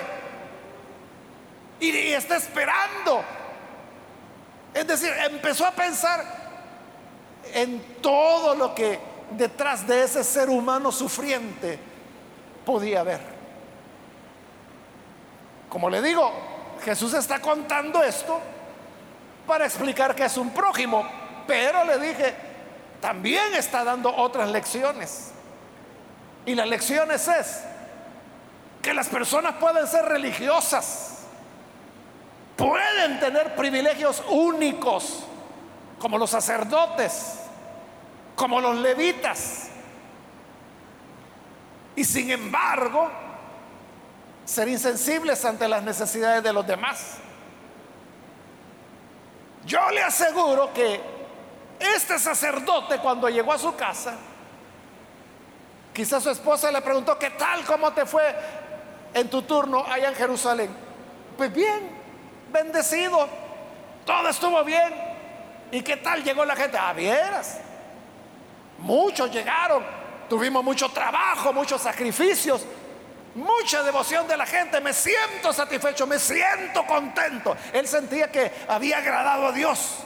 y, 1.79 2.13
está 2.13 2.37
esperando. 2.37 3.23
Es 4.73 4.87
decir, 4.87 5.11
empezó 5.25 5.65
a 5.65 5.71
pensar 5.71 6.23
en 7.53 7.97
todo 8.01 8.55
lo 8.55 8.73
que 8.73 8.99
detrás 9.31 9.85
de 9.85 10.03
ese 10.03 10.23
ser 10.23 10.49
humano 10.49 10.91
sufriente 10.91 11.77
podía 12.65 13.01
haber. 13.01 13.19
Como 15.69 15.89
le 15.89 16.01
digo, 16.01 16.31
Jesús 16.83 17.13
está 17.13 17.39
contando 17.39 18.01
esto 18.03 18.39
para 19.45 19.65
explicar 19.65 20.15
que 20.15 20.25
es 20.25 20.37
un 20.37 20.51
prójimo, 20.51 21.05
pero 21.45 21.83
le 21.83 21.99
dije, 21.99 22.52
también 23.03 23.53
está 23.55 23.83
dando 23.83 24.15
otras 24.15 24.49
lecciones. 24.49 25.31
Y 26.45 26.55
las 26.55 26.65
lecciones 26.65 27.27
es 27.27 27.61
que 28.81 28.93
las 28.93 29.09
personas 29.09 29.55
pueden 29.55 29.85
ser 29.87 30.05
religiosas, 30.05 31.25
pueden 32.55 33.19
tener 33.19 33.55
privilegios 33.55 34.23
únicos, 34.29 35.25
como 35.99 36.17
los 36.17 36.29
sacerdotes, 36.29 37.39
como 38.37 38.61
los 38.61 38.77
levitas, 38.77 39.67
y 41.97 42.05
sin 42.05 42.31
embargo 42.31 43.11
ser 44.45 44.69
insensibles 44.69 45.43
ante 45.43 45.67
las 45.67 45.83
necesidades 45.83 46.41
de 46.41 46.53
los 46.53 46.65
demás. 46.65 47.17
Yo 49.65 49.91
le 49.91 50.01
aseguro 50.01 50.73
que 50.73 51.12
este 51.83 52.17
sacerdote 52.19 52.97
cuando 52.99 53.29
llegó 53.29 53.53
a 53.53 53.57
su 53.57 53.75
casa, 53.75 54.15
quizás 55.93 56.23
su 56.23 56.29
esposa 56.29 56.71
le 56.71 56.81
preguntó, 56.81 57.17
¿qué 57.17 57.31
tal? 57.31 57.63
¿Cómo 57.65 57.91
te 57.93 58.05
fue 58.05 58.35
en 59.13 59.29
tu 59.29 59.41
turno 59.43 59.85
allá 59.87 60.09
en 60.09 60.15
Jerusalén? 60.15 60.69
Pues 61.37 61.53
bien, 61.53 61.89
bendecido, 62.51 63.27
todo 64.05 64.29
estuvo 64.29 64.63
bien. 64.63 64.93
¿Y 65.71 65.81
qué 65.81 65.97
tal 65.97 66.23
llegó 66.23 66.45
la 66.45 66.55
gente? 66.55 66.77
Ah, 66.77 66.93
vieras. 66.93 67.59
Muchos 68.77 69.31
llegaron, 69.31 69.83
tuvimos 70.29 70.63
mucho 70.63 70.89
trabajo, 70.89 71.53
muchos 71.53 71.81
sacrificios, 71.81 72.63
mucha 73.35 73.81
devoción 73.81 74.27
de 74.27 74.37
la 74.37 74.45
gente, 74.45 74.79
me 74.81 74.93
siento 74.93 75.51
satisfecho, 75.53 76.05
me 76.05 76.19
siento 76.19 76.85
contento. 76.85 77.55
Él 77.71 77.87
sentía 77.87 78.31
que 78.31 78.51
había 78.67 78.97
agradado 78.97 79.47
a 79.47 79.51
Dios. 79.51 80.03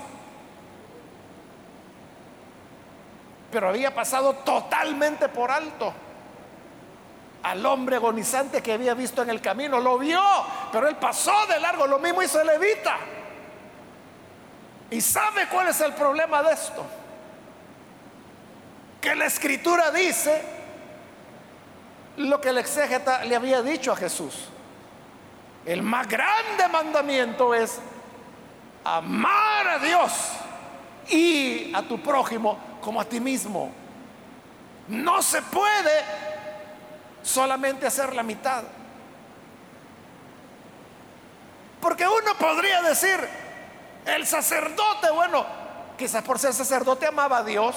Pero 3.51 3.69
había 3.69 3.93
pasado 3.93 4.33
totalmente 4.33 5.29
por 5.29 5.51
alto 5.51 5.93
al 7.43 7.65
hombre 7.65 7.95
agonizante 7.95 8.61
que 8.61 8.73
había 8.73 8.93
visto 8.93 9.21
en 9.21 9.29
el 9.29 9.41
camino. 9.41 9.79
Lo 9.79 9.97
vio, 9.97 10.21
pero 10.71 10.87
él 10.87 10.97
pasó 10.97 11.45
de 11.47 11.59
largo. 11.59 11.87
Lo 11.87 11.99
mismo 11.99 12.21
hizo 12.21 12.41
el 12.41 12.47
levita. 12.47 12.97
¿Y 14.89 15.01
sabe 15.01 15.47
cuál 15.47 15.67
es 15.67 15.79
el 15.81 15.93
problema 15.93 16.43
de 16.43 16.53
esto? 16.53 16.85
Que 19.01 19.15
la 19.15 19.25
escritura 19.25 19.91
dice 19.91 20.41
lo 22.17 22.41
que 22.41 22.49
el 22.49 22.57
exégeta 22.57 23.23
le 23.23 23.35
había 23.35 23.61
dicho 23.61 23.91
a 23.91 23.95
Jesús. 23.95 24.49
El 25.65 25.83
más 25.83 26.07
grande 26.07 26.67
mandamiento 26.71 27.53
es 27.53 27.79
amar 28.83 29.67
a 29.67 29.79
Dios 29.79 30.11
y 31.09 31.73
a 31.75 31.81
tu 31.83 32.01
prójimo 32.01 32.57
como 32.87 33.01
a 33.01 33.03
ti 33.03 33.19
mismo. 33.19 33.69
No 34.87 35.21
se 35.21 35.41
puede 35.41 36.05
solamente 37.21 37.85
hacer 37.85 38.15
la 38.15 38.23
mitad. 38.23 38.63
Porque 41.81 42.07
uno 42.07 42.33
podría 42.39 42.81
decir, 42.83 43.19
el 44.05 44.25
sacerdote, 44.25 45.11
bueno, 45.13 45.45
quizás 45.97 46.23
por 46.23 46.39
ser 46.39 46.53
sacerdote 46.53 47.05
amaba 47.05 47.39
a 47.39 47.43
Dios, 47.43 47.75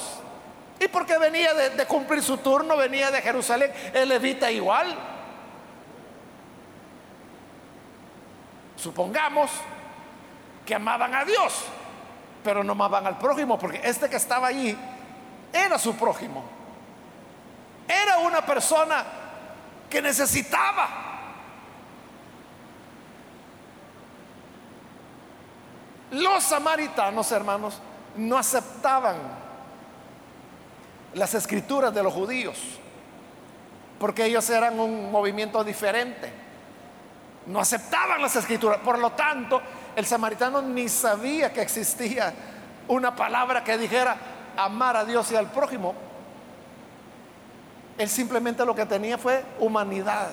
y 0.78 0.86
porque 0.86 1.18
venía 1.18 1.54
de, 1.54 1.86
cumplir 1.86 2.22
su 2.22 2.38
turno, 2.38 2.76
venía 2.76 3.10
de 3.10 3.20
Jerusalén, 3.20 3.72
el 3.92 4.08
levita 4.08 4.48
igual. 4.52 4.96
Supongamos 8.76 9.50
que 10.64 10.76
amaban 10.76 11.16
a 11.16 11.24
Dios, 11.24 11.64
pero 12.44 12.62
no 12.62 12.74
amaban 12.74 13.08
al 13.08 13.18
prójimo, 13.18 13.58
porque 13.58 13.80
este 13.82 14.08
que 14.08 14.14
estaba 14.14 14.46
allí 14.46 14.78
era 15.52 15.78
su 15.78 15.94
prójimo. 15.96 16.44
Era 17.88 18.18
una 18.18 18.44
persona 18.44 19.04
que 19.88 20.00
necesitaba. 20.00 20.88
Los 26.12 26.44
samaritanos, 26.44 27.30
hermanos, 27.32 27.80
no 28.16 28.36
aceptaban 28.36 29.16
las 31.14 31.34
escrituras 31.34 31.92
de 31.92 32.02
los 32.02 32.12
judíos, 32.12 32.58
porque 33.98 34.26
ellos 34.26 34.48
eran 34.50 34.78
un 34.78 35.10
movimiento 35.10 35.62
diferente. 35.64 36.32
No 37.46 37.60
aceptaban 37.60 38.20
las 38.22 38.36
escrituras. 38.36 38.78
Por 38.80 38.98
lo 38.98 39.10
tanto, 39.12 39.60
el 39.96 40.06
samaritano 40.06 40.62
ni 40.62 40.88
sabía 40.88 41.52
que 41.52 41.62
existía 41.62 42.32
una 42.88 43.14
palabra 43.14 43.64
que 43.64 43.78
dijera 43.78 44.16
amar 44.64 44.96
a 44.96 45.04
Dios 45.04 45.30
y 45.32 45.36
al 45.36 45.50
prójimo. 45.50 45.94
Él 47.98 48.08
simplemente 48.08 48.64
lo 48.64 48.74
que 48.74 48.86
tenía 48.86 49.18
fue 49.18 49.44
humanidad. 49.58 50.30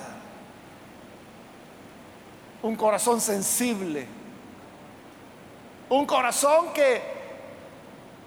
Un 2.62 2.76
corazón 2.76 3.20
sensible. 3.20 4.06
Un 5.90 6.06
corazón 6.06 6.72
que 6.72 7.18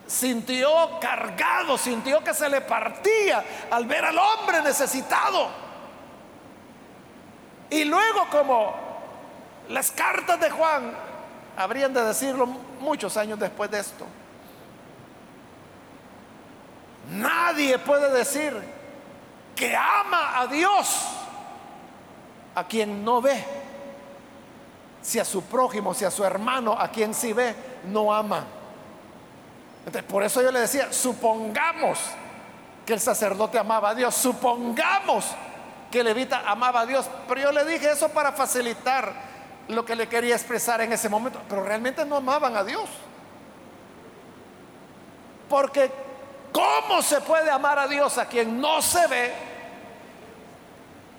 sintió 0.07 0.99
cargado, 0.99 1.77
sintió 1.77 2.23
que 2.23 2.33
se 2.33 2.49
le 2.49 2.61
partía 2.61 3.43
al 3.71 3.85
ver 3.85 4.05
al 4.05 4.17
hombre 4.17 4.61
necesitado. 4.61 5.49
Y 7.69 7.85
luego 7.85 8.27
como 8.29 8.73
las 9.69 9.89
cartas 9.91 10.39
de 10.39 10.49
Juan 10.49 10.91
habrían 11.55 11.93
de 11.93 12.03
decirlo 12.03 12.45
muchos 12.45 13.15
años 13.17 13.39
después 13.39 13.71
de 13.71 13.79
esto. 13.79 14.05
Nadie 17.09 17.79
puede 17.79 18.11
decir 18.11 18.53
que 19.55 19.75
ama 19.75 20.39
a 20.39 20.47
Dios, 20.47 21.07
a 22.55 22.63
quien 22.63 23.03
no 23.03 23.21
ve. 23.21 23.43
Si 25.01 25.19
a 25.19 25.25
su 25.25 25.43
prójimo, 25.43 25.93
si 25.93 26.05
a 26.05 26.11
su 26.11 26.23
hermano, 26.23 26.73
a 26.77 26.89
quien 26.89 27.13
sí 27.13 27.33
ve, 27.33 27.55
no 27.85 28.13
ama. 28.13 28.45
por 30.07 30.23
eso 30.23 30.41
yo 30.41 30.51
le 30.51 30.59
decía, 30.59 30.93
supongamos 30.93 31.99
que 32.85 32.93
el 32.93 32.99
sacerdote 32.99 33.57
amaba 33.57 33.89
a 33.89 33.95
Dios, 33.95 34.13
supongamos 34.13 35.25
que 35.89 35.99
el 35.99 36.05
levita 36.05 36.43
amaba 36.45 36.81
a 36.81 36.85
Dios, 36.85 37.09
pero 37.27 37.41
yo 37.41 37.51
le 37.51 37.65
dije 37.65 37.91
eso 37.91 38.09
para 38.09 38.31
facilitar 38.31 39.13
lo 39.67 39.85
que 39.85 39.95
le 39.95 40.07
quería 40.07 40.35
expresar 40.35 40.81
en 40.81 40.93
ese 40.93 41.09
momento, 41.09 41.41
pero 41.49 41.63
realmente 41.63 42.05
no 42.05 42.17
amaban 42.17 42.55
a 42.55 42.63
Dios. 42.63 42.89
Porque 45.49 45.91
¿cómo 46.51 47.01
se 47.01 47.21
puede 47.21 47.49
amar 47.49 47.79
a 47.79 47.87
Dios 47.87 48.17
a 48.17 48.25
quien 48.25 48.59
no 48.59 48.81
se 48.81 49.07
ve 49.07 49.51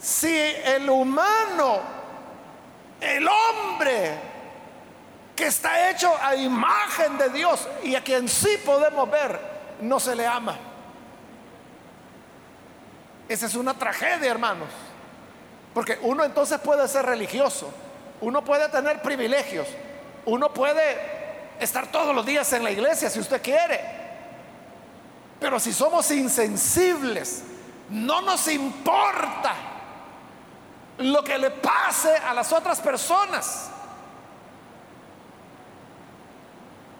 si 0.02 0.36
el 0.36 0.90
humano, 0.90 1.80
el 3.00 3.26
hombre 3.28 4.18
que 5.36 5.46
está 5.46 5.90
hecho 5.90 6.12
a 6.20 6.34
imagen 6.34 7.16
de 7.16 7.28
Dios 7.28 7.68
y 7.84 7.94
a 7.94 8.02
quien 8.02 8.28
sí 8.28 8.58
podemos 8.66 9.08
ver, 9.08 9.38
no 9.80 10.00
se 10.00 10.16
le 10.16 10.26
ama. 10.26 10.58
Esa 13.28 13.46
es 13.46 13.54
una 13.54 13.74
tragedia, 13.74 14.30
hermanos. 14.30 14.68
Porque 15.72 15.98
uno 16.02 16.24
entonces 16.24 16.58
puede 16.58 16.86
ser 16.88 17.06
religioso, 17.06 17.72
uno 18.20 18.44
puede 18.44 18.68
tener 18.68 19.00
privilegios, 19.00 19.68
uno 20.26 20.52
puede 20.52 20.98
estar 21.60 21.86
todos 21.86 22.14
los 22.14 22.26
días 22.26 22.52
en 22.52 22.64
la 22.64 22.72
iglesia 22.72 23.08
si 23.08 23.20
usted 23.20 23.40
quiere. 23.40 24.01
Pero 25.42 25.58
si 25.58 25.72
somos 25.72 26.08
insensibles, 26.12 27.42
no 27.90 28.22
nos 28.22 28.46
importa 28.46 29.54
lo 30.98 31.24
que 31.24 31.36
le 31.36 31.50
pase 31.50 32.16
a 32.16 32.32
las 32.32 32.52
otras 32.52 32.80
personas. 32.80 33.68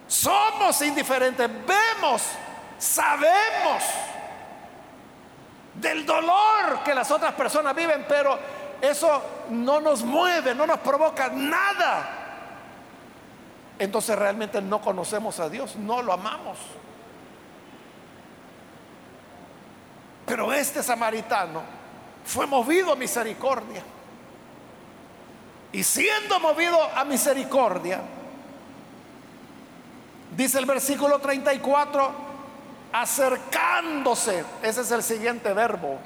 Somos 0.09 0.81
indiferentes, 0.81 1.49
vemos, 1.65 2.21
sabemos 2.77 3.83
del 5.75 6.05
dolor 6.05 6.83
que 6.83 6.93
las 6.93 7.09
otras 7.11 7.33
personas 7.35 7.73
viven, 7.73 8.05
pero 8.09 8.37
eso 8.81 9.21
no 9.51 9.79
nos 9.79 10.03
mueve, 10.03 10.53
no 10.53 10.67
nos 10.67 10.79
provoca 10.79 11.29
nada. 11.29 12.09
Entonces 13.79 14.19
realmente 14.19 14.61
no 14.61 14.81
conocemos 14.81 15.39
a 15.39 15.47
Dios, 15.47 15.77
no 15.77 16.01
lo 16.01 16.11
amamos. 16.11 16.57
Pero 20.25 20.53
este 20.53 20.81
samaritano 20.81 21.61
fue 22.25 22.45
movido 22.45 22.93
a 22.93 22.95
misericordia. 22.95 23.83
Y 25.71 25.83
siendo 25.83 26.39
movido 26.39 26.81
a 26.95 27.03
misericordia, 27.03 28.01
dice 30.35 30.59
el 30.59 30.65
versículo 30.65 31.19
34, 31.19 32.11
acercándose, 32.93 34.45
ese 34.61 34.81
es 34.81 34.91
el 34.91 35.03
siguiente 35.03 35.51
verbo. 35.53 35.97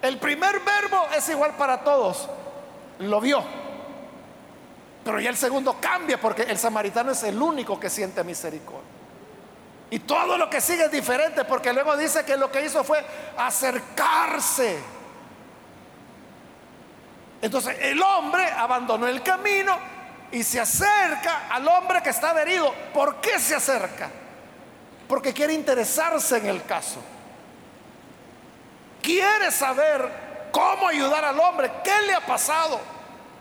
El 0.00 0.18
primer 0.18 0.60
verbo 0.60 1.06
es 1.16 1.28
igual 1.28 1.54
para 1.56 1.80
todos, 1.84 2.28
lo 3.00 3.20
vio. 3.20 3.42
Pero 5.04 5.20
ya 5.20 5.30
el 5.30 5.36
segundo 5.36 5.76
cambia 5.80 6.20
porque 6.20 6.42
el 6.42 6.58
samaritano 6.58 7.12
es 7.12 7.22
el 7.24 7.40
único 7.40 7.78
que 7.78 7.90
siente 7.90 8.24
misericordia. 8.24 8.87
Y 9.90 10.00
todo 10.00 10.36
lo 10.36 10.50
que 10.50 10.60
sigue 10.60 10.84
es 10.84 10.90
diferente 10.90 11.44
porque 11.44 11.72
luego 11.72 11.96
dice 11.96 12.24
que 12.24 12.36
lo 12.36 12.50
que 12.50 12.64
hizo 12.64 12.84
fue 12.84 13.04
acercarse. 13.36 14.78
Entonces 17.40 17.76
el 17.80 18.00
hombre 18.02 18.44
abandonó 18.50 19.06
el 19.06 19.22
camino 19.22 19.78
y 20.30 20.42
se 20.42 20.60
acerca 20.60 21.48
al 21.50 21.66
hombre 21.66 22.02
que 22.02 22.10
está 22.10 22.38
herido. 22.40 22.72
¿Por 22.92 23.16
qué 23.16 23.38
se 23.38 23.54
acerca? 23.54 24.10
Porque 25.08 25.32
quiere 25.32 25.54
interesarse 25.54 26.36
en 26.36 26.46
el 26.46 26.64
caso. 26.64 27.00
Quiere 29.00 29.50
saber 29.50 30.50
cómo 30.52 30.88
ayudar 30.88 31.24
al 31.24 31.38
hombre, 31.40 31.70
qué 31.82 32.02
le 32.06 32.14
ha 32.14 32.26
pasado, 32.26 32.78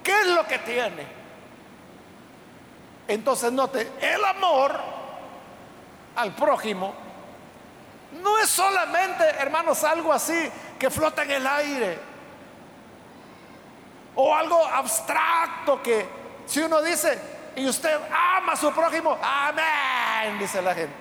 qué 0.02 0.18
es 0.22 0.28
lo 0.28 0.48
que 0.48 0.60
tiene. 0.60 1.18
Entonces 3.08 3.52
note, 3.52 3.92
el 4.00 4.24
amor 4.24 4.97
al 6.18 6.34
prójimo, 6.34 6.94
no 8.22 8.38
es 8.40 8.50
solamente, 8.50 9.24
hermanos, 9.40 9.84
algo 9.84 10.12
así 10.12 10.50
que 10.78 10.90
flota 10.90 11.24
en 11.24 11.32
el 11.32 11.48
aire. 11.48 12.00
O 14.16 14.36
algo 14.36 14.66
abstracto 14.66 15.82
que 15.82 16.08
si 16.46 16.62
uno 16.62 16.82
dice, 16.82 17.20
y 17.56 17.68
usted 17.68 17.96
ama 18.12 18.54
a 18.54 18.56
su 18.56 18.72
prójimo, 18.72 19.18
amén, 19.22 20.40
dice 20.40 20.62
la 20.62 20.74
gente. 20.74 20.96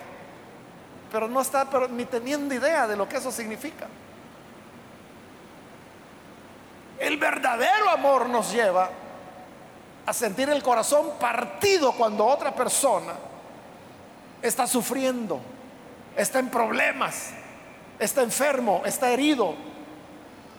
Pero 1.10 1.28
no 1.28 1.40
está 1.40 1.66
ni 1.90 2.04
teniendo 2.04 2.54
idea 2.54 2.86
de 2.86 2.96
lo 2.96 3.08
que 3.08 3.16
eso 3.16 3.32
significa. 3.32 3.86
El 6.98 7.16
verdadero 7.16 7.90
amor 7.90 8.28
nos 8.28 8.52
lleva 8.52 8.90
a 10.04 10.12
sentir 10.12 10.48
el 10.50 10.62
corazón 10.62 11.12
partido 11.18 11.92
cuando 11.92 12.26
otra 12.26 12.54
persona 12.54 13.12
está 14.42 14.66
sufriendo, 14.66 15.40
está 16.16 16.38
en 16.38 16.48
problemas, 16.50 17.30
está 17.98 18.22
enfermo, 18.22 18.82
está 18.84 19.10
herido, 19.10 19.54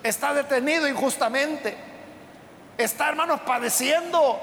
está 0.03 0.33
detenido 0.33 0.87
injustamente, 0.87 1.77
está, 2.77 3.09
hermanos, 3.09 3.41
padeciendo 3.41 4.39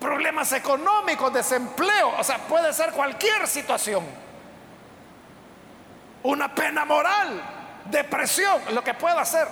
problemas 0.00 0.52
económicos, 0.52 1.32
desempleo, 1.32 2.14
o 2.18 2.24
sea, 2.24 2.38
puede 2.38 2.72
ser 2.72 2.92
cualquier 2.92 3.46
situación. 3.46 4.04
Una 6.22 6.54
pena 6.54 6.84
moral, 6.84 7.42
depresión, 7.86 8.60
lo 8.72 8.82
que 8.82 8.94
pueda 8.94 9.24
ser. 9.24 9.48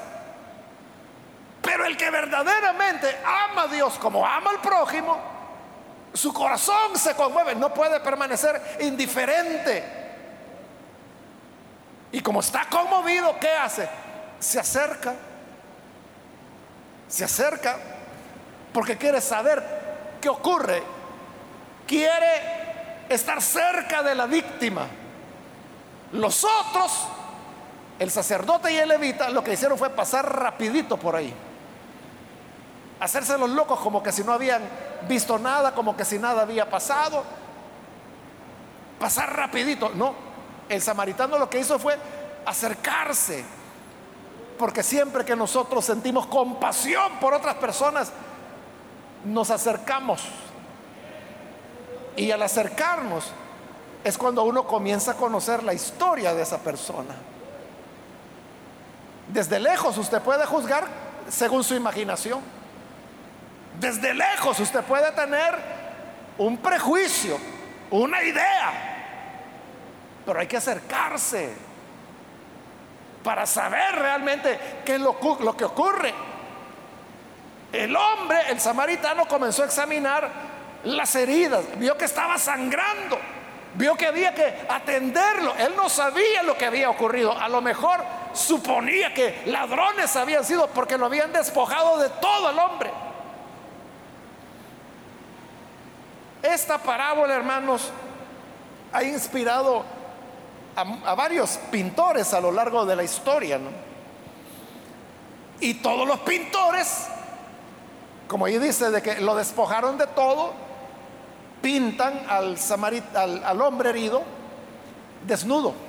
Pero 1.63 1.85
el 1.85 1.97
que 1.97 2.11
verdaderamente 2.11 3.19
ama 3.25 3.63
a 3.63 3.69
Dios 3.69 3.99
como 3.99 4.27
ama 4.27 4.51
al 4.51 4.61
prójimo, 4.61 5.38
su 6.15 6.33
corazón 6.33 6.97
se 6.97 7.15
conmueve, 7.15 7.55
no 7.55 7.73
puede 7.73 8.01
permanecer 8.01 8.79
indiferente. 8.81 9.85
Y 12.13 12.21
como 12.21 12.41
está 12.41 12.67
conmovido, 12.71 13.39
¿qué 13.39 13.51
hace? 13.51 13.89
Se 14.41 14.59
acerca. 14.59 15.15
Se 17.09 17.25
acerca 17.25 17.77
porque 18.73 18.97
quiere 18.97 19.21
saber 19.21 19.63
qué 20.21 20.29
ocurre. 20.29 20.83
Quiere 21.87 23.07
estar 23.09 23.41
cerca 23.41 24.03
de 24.03 24.15
la 24.15 24.27
víctima. 24.27 24.87
Los 26.13 26.45
otros, 26.45 27.07
el 27.99 28.11
sacerdote 28.11 28.73
y 28.73 28.77
el 28.77 28.89
levita, 28.89 29.29
lo 29.31 29.45
que 29.45 29.53
hicieron 29.53 29.79
fue 29.79 29.91
pasar 29.91 30.41
rapidito 30.41 30.97
por 30.97 31.17
ahí 31.17 31.35
hacerse 33.01 33.39
los 33.39 33.51
locos 33.51 33.81
como 33.81 34.03
que 34.03 34.13
si 34.13 34.25
no 34.25 34.33
habían 34.33 34.63
visto 35.09 35.39
nada, 35.39 35.75
como 35.75 35.97
que 35.97 36.05
si 36.05 36.19
nada 36.19 36.43
había 36.43 36.69
pasado. 36.69 37.23
Pasar 38.99 39.35
rapidito. 39.37 39.91
No, 39.95 40.15
el 40.69 40.83
samaritano 40.83 41.39
lo 41.39 41.49
que 41.49 41.61
hizo 41.61 41.79
fue 41.79 41.97
acercarse. 42.45 43.45
Porque 44.59 44.83
siempre 44.83 45.25
que 45.25 45.37
nosotros 45.37 45.85
sentimos 45.85 46.27
compasión 46.27 47.19
por 47.21 47.33
otras 47.33 47.55
personas, 47.57 48.13
nos 49.25 49.51
acercamos. 49.51 50.23
Y 52.17 52.33
al 52.33 52.43
acercarnos 52.43 53.31
es 54.03 54.19
cuando 54.19 54.43
uno 54.43 54.67
comienza 54.67 55.13
a 55.13 55.15
conocer 55.15 55.63
la 55.63 55.75
historia 55.75 56.35
de 56.35 56.43
esa 56.43 56.59
persona. 56.59 57.15
Desde 59.29 59.61
lejos 59.61 59.97
usted 59.99 60.21
puede 60.23 60.45
juzgar 60.47 60.87
según 61.29 61.63
su 61.63 61.75
imaginación. 61.75 62.41
Desde 63.79 64.13
lejos 64.13 64.59
usted 64.59 64.83
puede 64.83 65.13
tener 65.13 65.57
un 66.39 66.59
prejuicio, 66.59 67.39
una 67.91 68.23
idea, 68.23 68.73
pero 70.27 70.41
hay 70.41 70.47
que 70.47 70.57
acercarse. 70.57 71.69
para 73.23 73.45
saber 73.45 73.97
realmente 73.97 74.59
qué 74.87 74.95
es 74.95 75.01
lo, 75.01 75.19
lo 75.41 75.57
que 75.57 75.65
ocurre. 75.65 76.15
El 77.73 77.95
hombre, 77.95 78.39
el 78.49 78.59
samaritano, 78.59 79.29
comenzó 79.29 79.63
a 79.63 79.67
examinar 79.67 80.31
las 80.85 81.15
heridas, 81.15 81.65
vio 81.77 81.99
que 81.99 82.07
estaba 82.07 82.39
sangrando, 82.39 83.19
vio 83.75 83.97
que 83.97 84.07
había 84.07 84.35
que 84.35 84.67
atenderlo. 84.69 85.55
Él 85.59 85.75
no 85.77 85.89
sabía 85.89 86.43
lo 86.43 86.57
que 86.57 86.65
había 86.65 86.89
ocurrido. 86.89 87.39
A 87.39 87.49
lo 87.49 87.61
mejor 87.61 88.01
suponía 88.33 89.13
que 89.13 89.43
ladrones 89.47 90.17
habían 90.17 90.45
sido 90.45 90.69
porque 90.69 90.97
lo 90.97 91.07
habían 91.07 91.33
despojado 91.33 91.99
de 91.99 92.09
todo 92.09 92.51
el 92.51 92.59
hombre. 92.59 92.91
Esta 96.43 96.79
parábola, 96.79 97.35
hermanos, 97.35 97.91
ha 98.93 99.03
inspirado 99.03 99.85
a, 100.77 101.15
varios 101.15 101.59
pintores 101.71 102.33
a 102.33 102.41
lo 102.41 102.53
largo 102.53 102.87
de 102.87 102.97
la 102.97 103.03
historia. 103.03 103.59
Y 105.61 105.75
todos 105.75 106.07
los 106.07 106.21
pintores, 106.21 107.09
como 108.29 108.47
ahí 108.47 108.59
dice, 108.59 108.91
de 108.91 109.03
que 109.03 109.21
lo 109.21 109.35
despojaron 109.35 109.99
de 109.99 110.07
todo, 110.07 110.53
pintan 111.61 112.25
al, 112.29 112.57
al, 113.15 113.45
al 113.45 113.63
hombre 113.63 113.91
herido 113.91 114.23
desnudo. 115.27 115.89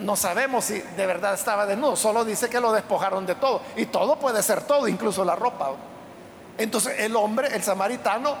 no 0.00 0.14
sabemos 0.14 0.66
si 0.66 0.78
de 0.78 1.06
verdad 1.06 1.34
estaba 1.34 1.64
desnudo, 1.64 1.96
solo 1.96 2.24
dice 2.24 2.50
que 2.50 2.60
lo 2.60 2.72
despojaron 2.72 3.24
de 3.24 3.34
todo. 3.34 3.62
Y 3.76 3.86
todo 3.86 4.16
puede 4.16 4.42
ser 4.42 4.62
todo, 4.64 4.86
incluso 4.88 5.24
la 5.24 5.34
ropa. 5.34 5.70
Entonces 6.60 6.98
el 6.98 7.16
hombre, 7.16 7.48
el 7.54 7.62
samaritano, 7.62 8.36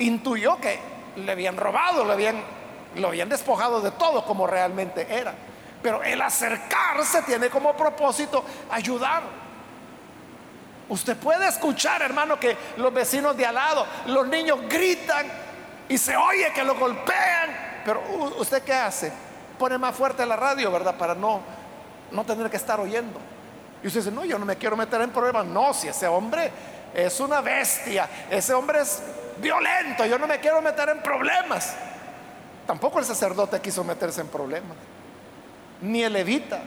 intuyó 0.00 0.60
que 0.60 0.76
le 1.14 1.30
habían 1.30 1.56
robado, 1.56 2.04
le 2.04 2.12
habían, 2.12 2.42
lo 2.96 3.08
habían 3.08 3.28
despojado 3.28 3.80
de 3.80 3.92
todo 3.92 4.24
como 4.24 4.44
realmente 4.44 5.06
era. 5.08 5.32
Pero 5.80 6.02
el 6.02 6.20
acercarse 6.20 7.22
tiene 7.22 7.48
como 7.48 7.76
propósito 7.76 8.44
ayudar. 8.72 9.22
Usted 10.88 11.16
puede 11.16 11.46
escuchar, 11.46 12.02
hermano, 12.02 12.40
que 12.40 12.56
los 12.76 12.92
vecinos 12.92 13.36
de 13.36 13.46
al 13.46 13.54
lado, 13.54 13.86
los 14.06 14.26
niños 14.26 14.58
gritan 14.68 15.26
y 15.88 15.96
se 15.96 16.16
oye 16.16 16.52
que 16.52 16.64
lo 16.64 16.74
golpean. 16.74 17.82
Pero 17.84 18.02
usted 18.38 18.64
qué 18.64 18.74
hace? 18.74 19.12
Pone 19.56 19.78
más 19.78 19.94
fuerte 19.94 20.26
la 20.26 20.34
radio, 20.34 20.72
¿verdad? 20.72 20.96
Para 20.96 21.14
no, 21.14 21.40
no 22.10 22.24
tener 22.24 22.50
que 22.50 22.56
estar 22.56 22.80
oyendo. 22.80 23.20
Y 23.80 23.86
usted 23.86 24.00
dice, 24.00 24.10
no, 24.10 24.24
yo 24.24 24.40
no 24.40 24.44
me 24.44 24.56
quiero 24.56 24.76
meter 24.76 25.00
en 25.02 25.10
problemas. 25.10 25.46
No, 25.46 25.72
si 25.72 25.86
ese 25.86 26.08
hombre 26.08 26.50
es 26.94 27.20
una 27.20 27.40
bestia, 27.40 28.08
ese 28.30 28.54
hombre 28.54 28.80
es 28.80 29.02
violento, 29.38 30.04
yo 30.06 30.18
no 30.18 30.26
me 30.26 30.40
quiero 30.40 30.60
meter 30.60 30.88
en 30.88 31.02
problemas. 31.02 31.74
Tampoco 32.66 32.98
el 32.98 33.04
sacerdote 33.04 33.60
quiso 33.60 33.82
meterse 33.84 34.20
en 34.20 34.28
problemas, 34.28 34.76
ni 35.80 36.02
el 36.02 36.12
levita. 36.12 36.60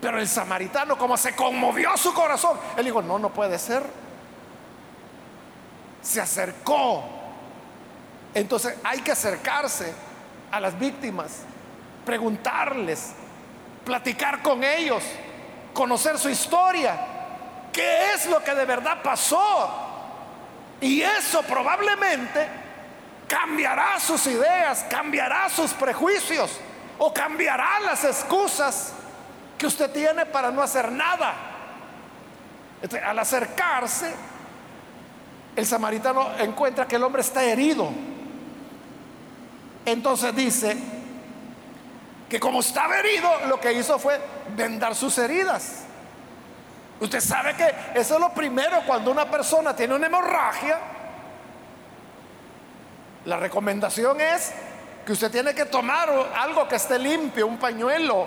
Pero 0.00 0.18
el 0.18 0.26
samaritano, 0.26 0.96
como 0.96 1.16
se 1.16 1.34
conmovió 1.34 1.94
su 1.96 2.14
corazón, 2.14 2.58
él 2.76 2.86
dijo, 2.86 3.02
no, 3.02 3.18
no 3.18 3.28
puede 3.30 3.58
ser. 3.58 3.82
Se 6.00 6.20
acercó. 6.20 7.04
Entonces 8.32 8.76
hay 8.82 9.00
que 9.00 9.12
acercarse 9.12 9.92
a 10.50 10.58
las 10.58 10.78
víctimas, 10.78 11.40
preguntarles, 12.06 13.10
platicar 13.84 14.40
con 14.40 14.64
ellos, 14.64 15.02
conocer 15.74 16.18
su 16.18 16.30
historia, 16.30 16.98
qué 17.72 18.14
es 18.14 18.26
lo 18.26 18.42
que 18.42 18.54
de 18.54 18.64
verdad 18.64 19.02
pasó. 19.02 19.88
Y 20.80 21.02
eso 21.02 21.42
probablemente 21.42 22.48
cambiará 23.28 24.00
sus 24.00 24.26
ideas, 24.26 24.84
cambiará 24.88 25.48
sus 25.48 25.72
prejuicios 25.72 26.58
o 26.98 27.12
cambiará 27.12 27.80
las 27.80 28.04
excusas 28.04 28.92
que 29.56 29.66
usted 29.66 29.90
tiene 29.90 30.26
para 30.26 30.50
no 30.50 30.62
hacer 30.62 30.90
nada. 30.90 31.34
al 33.04 33.18
acercarse, 33.18 34.14
el 35.54 35.66
samaritano 35.66 36.38
encuentra 36.38 36.88
que 36.88 36.96
el 36.96 37.04
hombre 37.04 37.20
está 37.20 37.44
herido. 37.44 37.90
Entonces 39.84 40.34
dice 40.34 40.76
que 42.28 42.40
como 42.40 42.60
estaba 42.60 42.98
herido, 42.98 43.28
lo 43.48 43.60
que 43.60 43.72
hizo 43.72 43.98
fue 43.98 44.20
vendar 44.56 44.94
sus 44.94 45.18
heridas. 45.18 45.79
Usted 47.00 47.20
sabe 47.20 47.54
que 47.54 47.74
eso 47.94 48.14
es 48.14 48.20
lo 48.20 48.30
primero 48.34 48.82
cuando 48.86 49.10
una 49.10 49.30
persona 49.30 49.74
tiene 49.74 49.94
una 49.94 50.06
hemorragia. 50.06 50.78
La 53.24 53.38
recomendación 53.38 54.20
es 54.20 54.52
que 55.04 55.12
usted 55.12 55.30
tiene 55.30 55.54
que 55.54 55.64
tomar 55.64 56.10
algo 56.36 56.68
que 56.68 56.76
esté 56.76 56.98
limpio, 56.98 57.46
un 57.46 57.58
pañuelo, 57.58 58.26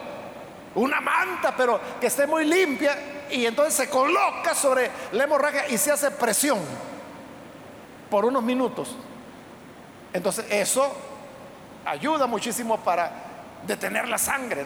una 0.75 0.99
manta, 1.01 1.53
pero 1.55 1.79
que 2.01 2.07
esté 2.07 2.25
muy 2.25 2.45
limpia, 2.45 2.97
y 3.29 3.45
entonces 3.45 3.73
se 3.73 3.89
coloca 3.89 4.53
sobre 4.53 4.89
la 5.11 5.23
hemorragia 5.23 5.67
y 5.69 5.77
se 5.77 5.91
hace 5.91 6.11
presión 6.11 6.59
por 8.09 8.25
unos 8.25 8.43
minutos. 8.43 8.95
Entonces 10.13 10.45
eso 10.49 10.95
ayuda 11.85 12.27
muchísimo 12.27 12.77
para 12.79 13.11
detener 13.65 14.07
la 14.07 14.17
sangre. 14.17 14.65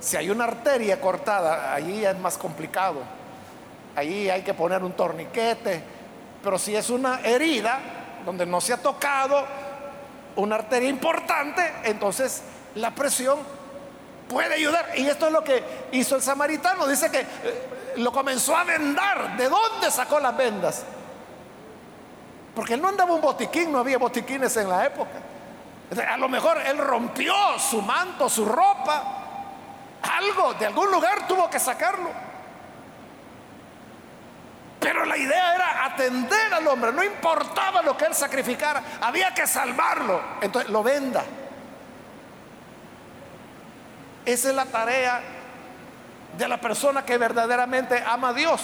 Si 0.00 0.16
hay 0.16 0.30
una 0.30 0.44
arteria 0.44 0.98
cortada, 0.98 1.74
ahí 1.74 2.04
es 2.04 2.18
más 2.18 2.38
complicado. 2.38 3.02
Ahí 3.94 4.30
hay 4.30 4.42
que 4.42 4.54
poner 4.54 4.82
un 4.82 4.92
torniquete. 4.92 5.82
Pero 6.42 6.58
si 6.58 6.74
es 6.74 6.88
una 6.88 7.20
herida 7.20 7.78
donde 8.24 8.46
no 8.46 8.62
se 8.62 8.72
ha 8.72 8.78
tocado 8.78 9.44
una 10.36 10.54
arteria 10.54 10.88
importante, 10.88 11.62
entonces 11.84 12.42
la 12.76 12.94
presión 12.94 13.38
puede 14.26 14.54
ayudar. 14.54 14.86
Y 14.96 15.06
esto 15.06 15.26
es 15.26 15.32
lo 15.32 15.44
que 15.44 15.62
hizo 15.92 16.16
el 16.16 16.22
samaritano. 16.22 16.86
Dice 16.86 17.10
que 17.10 17.20
eh, 17.20 17.68
lo 17.96 18.10
comenzó 18.10 18.56
a 18.56 18.64
vendar. 18.64 19.36
¿De 19.36 19.50
dónde 19.50 19.90
sacó 19.90 20.18
las 20.18 20.34
vendas? 20.34 20.82
Porque 22.54 22.72
él 22.72 22.80
no 22.80 22.88
andaba 22.88 23.12
un 23.12 23.20
botiquín, 23.20 23.70
no 23.70 23.80
había 23.80 23.98
botiquines 23.98 24.56
en 24.56 24.70
la 24.70 24.86
época. 24.86 25.20
A 26.08 26.16
lo 26.16 26.28
mejor 26.28 26.58
él 26.64 26.78
rompió 26.78 27.34
su 27.58 27.82
manto, 27.82 28.30
su 28.30 28.46
ropa 28.46 29.19
algo, 30.02 30.54
de 30.54 30.66
algún 30.66 30.90
lugar 30.90 31.26
tuvo 31.26 31.48
que 31.50 31.58
sacarlo. 31.58 32.10
Pero 34.80 35.04
la 35.04 35.16
idea 35.16 35.54
era 35.54 35.84
atender 35.84 36.54
al 36.54 36.66
hombre, 36.66 36.92
no 36.92 37.04
importaba 37.04 37.82
lo 37.82 37.96
que 37.96 38.06
él 38.06 38.14
sacrificara, 38.14 38.82
había 39.02 39.34
que 39.34 39.46
salvarlo. 39.46 40.20
Entonces 40.40 40.70
lo 40.70 40.82
venda. 40.82 41.22
Esa 44.24 44.48
es 44.48 44.54
la 44.54 44.64
tarea 44.64 45.20
de 46.36 46.48
la 46.48 46.58
persona 46.60 47.04
que 47.04 47.18
verdaderamente 47.18 48.02
ama 48.06 48.28
a 48.30 48.32
Dios. 48.32 48.62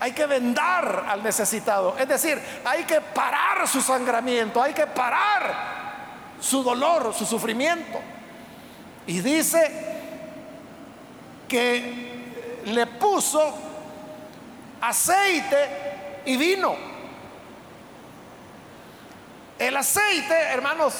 Hay 0.00 0.12
que 0.12 0.26
vendar 0.26 1.06
al 1.08 1.24
necesitado. 1.24 1.96
Es 1.98 2.06
decir, 2.06 2.40
hay 2.64 2.84
que 2.84 3.00
parar 3.00 3.66
su 3.66 3.82
sangramiento, 3.82 4.62
hay 4.62 4.74
que 4.74 4.86
parar 4.86 5.78
su 6.40 6.62
dolor, 6.62 7.12
su 7.14 7.26
sufrimiento. 7.26 7.98
Y 9.08 9.20
dice 9.20 9.87
que 11.48 12.62
le 12.66 12.86
puso 12.86 13.54
aceite 14.80 16.22
y 16.26 16.36
vino. 16.36 16.76
El 19.58 19.76
aceite, 19.76 20.34
hermanos, 20.34 20.94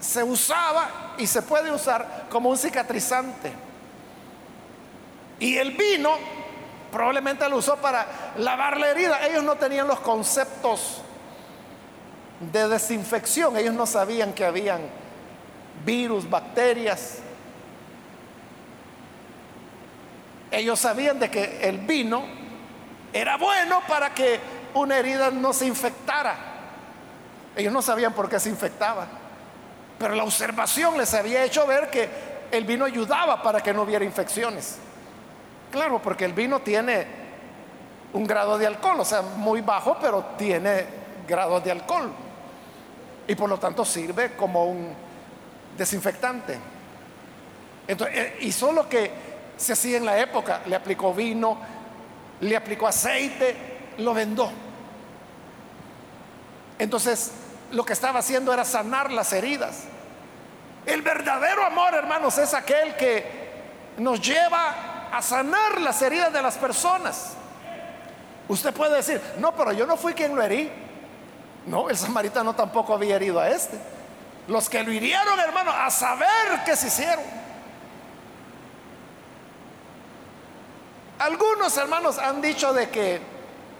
se 0.00 0.22
usaba 0.22 1.14
y 1.18 1.26
se 1.26 1.42
puede 1.42 1.70
usar 1.70 2.26
como 2.28 2.50
un 2.50 2.58
cicatrizante. 2.58 3.52
Y 5.38 5.56
el 5.56 5.72
vino 5.72 6.16
probablemente 6.90 7.48
lo 7.48 7.56
usó 7.56 7.76
para 7.76 8.06
lavar 8.38 8.78
la 8.78 8.90
herida. 8.90 9.26
Ellos 9.26 9.44
no 9.44 9.56
tenían 9.56 9.86
los 9.86 10.00
conceptos 10.00 11.02
de 12.40 12.68
desinfección. 12.68 13.56
Ellos 13.56 13.74
no 13.74 13.86
sabían 13.86 14.32
que 14.32 14.44
habían 14.44 14.80
virus, 15.84 16.28
bacterias. 16.28 17.18
Ellos 20.54 20.78
sabían 20.78 21.18
de 21.18 21.30
que 21.30 21.68
el 21.68 21.78
vino 21.78 22.24
era 23.12 23.36
bueno 23.36 23.80
para 23.88 24.14
que 24.14 24.38
una 24.74 24.98
herida 24.98 25.32
no 25.32 25.52
se 25.52 25.66
infectara. 25.66 26.36
Ellos 27.56 27.72
no 27.72 27.82
sabían 27.82 28.12
por 28.12 28.28
qué 28.28 28.38
se 28.38 28.50
infectaba. 28.50 29.06
Pero 29.98 30.14
la 30.14 30.22
observación 30.22 30.96
les 30.96 31.12
había 31.12 31.42
hecho 31.42 31.66
ver 31.66 31.90
que 31.90 32.08
el 32.52 32.64
vino 32.64 32.84
ayudaba 32.84 33.42
para 33.42 33.60
que 33.62 33.74
no 33.74 33.82
hubiera 33.82 34.04
infecciones. 34.04 34.78
Claro, 35.72 36.00
porque 36.00 36.24
el 36.24 36.32
vino 36.32 36.60
tiene 36.60 37.04
un 38.12 38.24
grado 38.24 38.56
de 38.56 38.68
alcohol, 38.68 39.00
o 39.00 39.04
sea, 39.04 39.22
muy 39.22 39.60
bajo, 39.60 39.96
pero 40.00 40.24
tiene 40.38 40.86
grados 41.26 41.64
de 41.64 41.72
alcohol. 41.72 42.12
Y 43.26 43.34
por 43.34 43.48
lo 43.48 43.58
tanto 43.58 43.84
sirve 43.84 44.36
como 44.36 44.66
un 44.66 44.94
desinfectante. 45.76 46.56
Entonces, 47.88 48.16
eh, 48.16 48.36
hizo 48.42 48.70
lo 48.70 48.88
que 48.88 49.23
se 49.56 49.72
hacía 49.72 49.96
en 49.96 50.06
la 50.06 50.18
época, 50.18 50.60
le 50.66 50.76
aplicó 50.76 51.14
vino, 51.14 51.58
le 52.40 52.56
aplicó 52.56 52.86
aceite, 52.86 53.56
lo 53.98 54.14
vendó. 54.14 54.50
Entonces, 56.78 57.32
lo 57.70 57.84
que 57.84 57.92
estaba 57.92 58.20
haciendo 58.20 58.52
era 58.52 58.64
sanar 58.64 59.10
las 59.12 59.32
heridas. 59.32 59.84
El 60.86 61.02
verdadero 61.02 61.64
amor, 61.64 61.94
hermanos, 61.94 62.36
es 62.38 62.52
aquel 62.52 62.96
que 62.96 63.44
nos 63.98 64.20
lleva 64.20 65.08
a 65.12 65.22
sanar 65.22 65.80
las 65.80 66.02
heridas 66.02 66.32
de 66.32 66.42
las 66.42 66.56
personas. 66.56 67.34
Usted 68.48 68.74
puede 68.74 68.96
decir, 68.96 69.20
no, 69.38 69.54
pero 69.54 69.72
yo 69.72 69.86
no 69.86 69.96
fui 69.96 70.12
quien 70.12 70.34
lo 70.34 70.42
herí. 70.42 70.70
No, 71.66 71.88
el 71.88 71.96
samaritano 71.96 72.54
tampoco 72.54 72.92
había 72.92 73.16
herido 73.16 73.40
a 73.40 73.48
este. 73.48 73.78
Los 74.48 74.68
que 74.68 74.82
lo 74.82 74.92
hirieron, 74.92 75.40
hermano, 75.40 75.70
a 75.70 75.90
saber 75.90 76.28
qué 76.66 76.76
se 76.76 76.88
hicieron. 76.88 77.24
Algunos 81.18 81.76
hermanos 81.76 82.18
han 82.18 82.40
dicho 82.40 82.72
de 82.72 82.90
que 82.90 83.20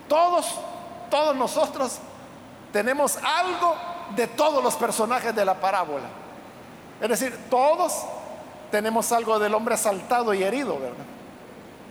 todos, 0.09 0.47
todos 1.11 1.35
nosotros 1.35 1.99
tenemos 2.73 3.17
algo 3.17 3.77
de 4.15 4.27
todos 4.29 4.63
los 4.63 4.75
personajes 4.75 5.35
de 5.35 5.45
la 5.45 5.55
parábola. 5.55 6.07
Es 7.01 7.09
decir, 7.09 7.37
todos 7.51 8.05
tenemos 8.71 9.11
algo 9.13 9.39
del 9.39 9.55
hombre 9.55 9.75
asaltado 9.75 10.35
y 10.35 10.43
herido, 10.43 10.79
¿verdad? 10.79 11.05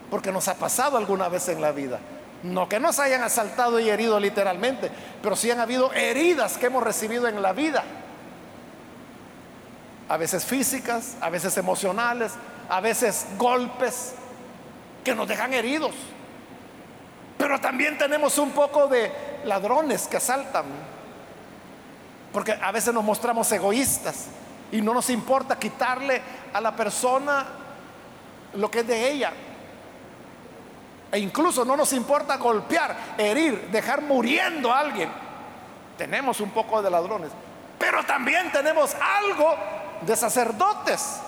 Porque 0.10 0.32
nos 0.32 0.48
ha 0.48 0.56
pasado 0.56 0.98
alguna 0.98 1.30
vez 1.30 1.48
en 1.50 1.62
la 1.62 1.72
vida. 1.72 2.00
No 2.44 2.68
que 2.68 2.80
nos 2.80 3.00
hayan 3.00 3.24
asaltado 3.24 3.80
y 3.80 3.90
herido 3.90 4.20
literalmente, 4.20 4.92
pero 5.22 5.36
sí 5.36 5.50
han 5.50 5.60
habido 5.60 5.94
heridas 5.94 6.58
que 6.58 6.66
hemos 6.66 6.84
recibido 6.84 7.28
en 7.28 7.42
la 7.42 7.54
vida. 7.54 7.84
A 10.10 10.18
veces 10.18 10.44
físicas, 10.44 11.16
a 11.22 11.30
veces 11.30 11.56
emocionales, 11.58 12.34
a 12.70 12.82
veces 12.82 13.26
golpes 13.38 14.14
que 15.04 15.16
nos 15.16 15.28
dejan 15.28 15.54
heridos. 15.54 15.94
Pero 17.38 17.60
también 17.60 17.98
tenemos 17.98 18.38
un 18.38 18.52
poco 18.52 18.88
de 18.88 19.12
ladrones 19.46 20.08
que 20.08 20.18
asaltan. 20.18 20.66
Porque 22.32 22.54
a 22.54 22.72
veces 22.72 22.94
nos 22.94 23.04
mostramos 23.04 23.52
egoístas 23.52 24.28
y 24.72 24.82
no 24.82 24.94
nos 24.94 25.10
importa 25.10 25.60
quitarle 25.60 26.22
a 26.52 26.60
la 26.60 26.76
persona 26.76 27.46
lo 28.56 28.72
que 28.72 28.80
es 28.80 28.88
de 28.88 29.12
ella. 29.12 29.32
E 31.12 31.20
incluso 31.20 31.63
no 31.63 31.78
nos 31.78 31.94
importa 31.94 32.38
golpear, 32.38 32.96
herir, 33.18 33.70
dejar 33.72 34.02
muriendo 34.02 34.74
a 34.74 34.80
alguien. 34.80 35.10
Tenemos 35.98 36.39
un 36.39 36.50
poco 36.50 36.82
de 36.82 36.89
ladrones. 36.89 37.32
Pero 37.78 38.04
también 38.04 38.52
tenemos 38.52 38.96
algo 38.96 39.56
de 40.02 40.16
sacerdotes, 40.16 41.20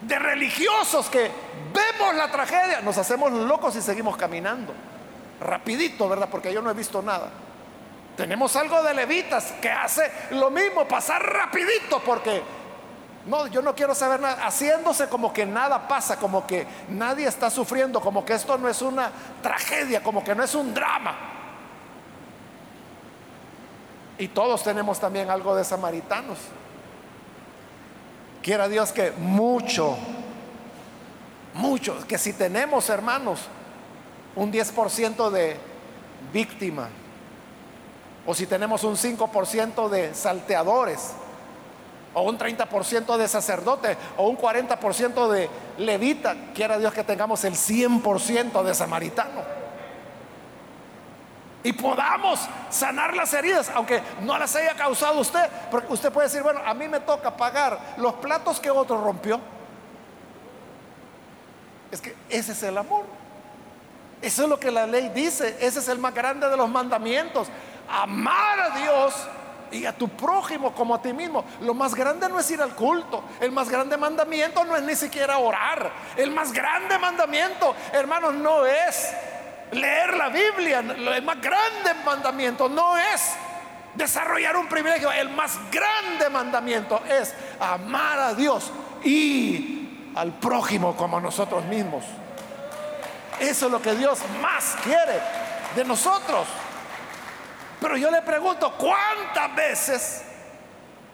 de 0.00 0.18
religiosos 0.18 1.08
que 1.08 1.30
vemos 1.72 2.14
la 2.14 2.30
tragedia, 2.30 2.80
nos 2.80 2.98
hacemos 2.98 3.32
locos 3.32 3.76
y 3.76 3.82
seguimos 3.82 4.16
caminando. 4.16 4.72
Rapidito, 5.40 6.08
¿verdad? 6.08 6.28
Porque 6.30 6.52
yo 6.52 6.62
no 6.62 6.70
he 6.70 6.74
visto 6.74 7.02
nada. 7.02 7.30
Tenemos 8.16 8.56
algo 8.56 8.82
de 8.82 8.94
levitas 8.94 9.52
que 9.60 9.70
hace 9.70 10.10
lo 10.30 10.50
mismo, 10.50 10.88
pasar 10.88 11.22
rapidito 11.22 12.00
porque 12.00 12.42
no, 13.26 13.46
yo 13.48 13.60
no 13.60 13.74
quiero 13.74 13.94
saber 13.94 14.20
nada, 14.20 14.46
haciéndose 14.46 15.08
como 15.08 15.32
que 15.32 15.44
nada 15.44 15.86
pasa, 15.86 16.16
como 16.16 16.46
que 16.46 16.66
nadie 16.88 17.26
está 17.26 17.50
sufriendo, 17.50 18.00
como 18.00 18.24
que 18.24 18.34
esto 18.34 18.56
no 18.56 18.68
es 18.68 18.80
una 18.80 19.10
tragedia, 19.42 20.02
como 20.02 20.24
que 20.24 20.34
no 20.34 20.44
es 20.44 20.54
un 20.54 20.72
drama. 20.72 21.14
Y 24.18 24.28
todos 24.28 24.62
tenemos 24.62 24.98
también 24.98 25.28
algo 25.28 25.54
de 25.54 25.64
samaritanos. 25.64 26.38
Quiera 28.46 28.68
Dios 28.68 28.92
que 28.92 29.10
mucho, 29.10 29.96
mucho, 31.54 31.98
que 32.06 32.16
si 32.16 32.32
tenemos 32.32 32.88
hermanos 32.88 33.40
un 34.36 34.52
10% 34.52 35.30
de 35.30 35.56
víctima, 36.32 36.88
o 38.24 38.32
si 38.36 38.46
tenemos 38.46 38.84
un 38.84 38.94
5% 38.94 39.88
de 39.88 40.14
salteadores, 40.14 41.14
o 42.14 42.22
un 42.22 42.38
30% 42.38 43.16
de 43.16 43.26
sacerdote, 43.26 43.96
o 44.16 44.28
un 44.28 44.38
40% 44.38 45.28
de 45.28 45.50
levita, 45.78 46.36
quiera 46.54 46.78
Dios 46.78 46.94
que 46.94 47.02
tengamos 47.02 47.42
el 47.42 47.54
100% 47.54 48.62
de 48.62 48.74
samaritano. 48.76 49.55
Y 51.66 51.72
podamos 51.72 52.38
sanar 52.70 53.16
las 53.16 53.34
heridas, 53.34 53.72
aunque 53.74 54.00
no 54.22 54.38
las 54.38 54.54
haya 54.54 54.74
causado 54.74 55.18
usted, 55.18 55.50
porque 55.68 55.92
usted 55.92 56.12
puede 56.12 56.28
decir, 56.28 56.40
bueno, 56.40 56.60
a 56.64 56.72
mí 56.74 56.86
me 56.86 57.00
toca 57.00 57.36
pagar 57.36 57.76
los 57.96 58.14
platos 58.14 58.60
que 58.60 58.70
otro 58.70 59.02
rompió. 59.02 59.40
Es 61.90 62.00
que 62.00 62.14
ese 62.28 62.52
es 62.52 62.62
el 62.62 62.78
amor. 62.78 63.04
Eso 64.22 64.44
es 64.44 64.48
lo 64.48 64.60
que 64.60 64.70
la 64.70 64.86
ley 64.86 65.08
dice. 65.08 65.56
Ese 65.60 65.80
es 65.80 65.88
el 65.88 65.98
más 65.98 66.14
grande 66.14 66.48
de 66.48 66.56
los 66.56 66.68
mandamientos 66.68 67.48
amar 67.90 68.60
a 68.60 68.78
Dios 68.78 69.14
y 69.72 69.86
a 69.86 69.92
tu 69.92 70.08
prójimo 70.08 70.72
como 70.72 70.94
a 70.94 71.02
ti 71.02 71.12
mismo. 71.12 71.44
Lo 71.62 71.74
más 71.74 71.96
grande 71.96 72.28
no 72.28 72.38
es 72.38 72.48
ir 72.48 72.62
al 72.62 72.76
culto. 72.76 73.24
El 73.40 73.50
más 73.50 73.68
grande 73.68 73.96
mandamiento 73.96 74.64
no 74.64 74.76
es 74.76 74.84
ni 74.84 74.94
siquiera 74.94 75.38
orar. 75.38 75.90
El 76.16 76.30
más 76.30 76.52
grande 76.52 76.96
mandamiento, 76.96 77.74
hermanos, 77.92 78.34
no 78.34 78.64
es 78.64 79.12
leer 79.72 80.16
la 80.16 80.28
Biblia. 80.28 80.80
El 80.80 81.22
más 81.22 81.40
grande 81.40 81.94
mandamiento 82.04 82.68
no 82.68 82.96
es 82.96 83.34
desarrollar 83.94 84.56
un 84.56 84.68
privilegio. 84.68 85.10
El 85.10 85.30
más 85.30 85.58
grande 85.70 86.28
mandamiento 86.30 87.02
es 87.08 87.34
amar 87.60 88.18
a 88.18 88.34
Dios 88.34 88.70
y 89.02 90.12
al 90.14 90.32
prójimo 90.34 90.96
como 90.96 91.18
a 91.18 91.20
nosotros 91.20 91.64
mismos. 91.64 92.04
Eso 93.40 93.66
es 93.66 93.72
lo 93.72 93.82
que 93.82 93.94
Dios 93.94 94.18
más 94.40 94.76
quiere 94.82 95.20
de 95.74 95.84
nosotros. 95.84 96.46
Pero 97.80 97.96
yo 97.96 98.10
le 98.10 98.22
pregunto, 98.22 98.72
¿cuántas 98.78 99.54
veces 99.54 100.22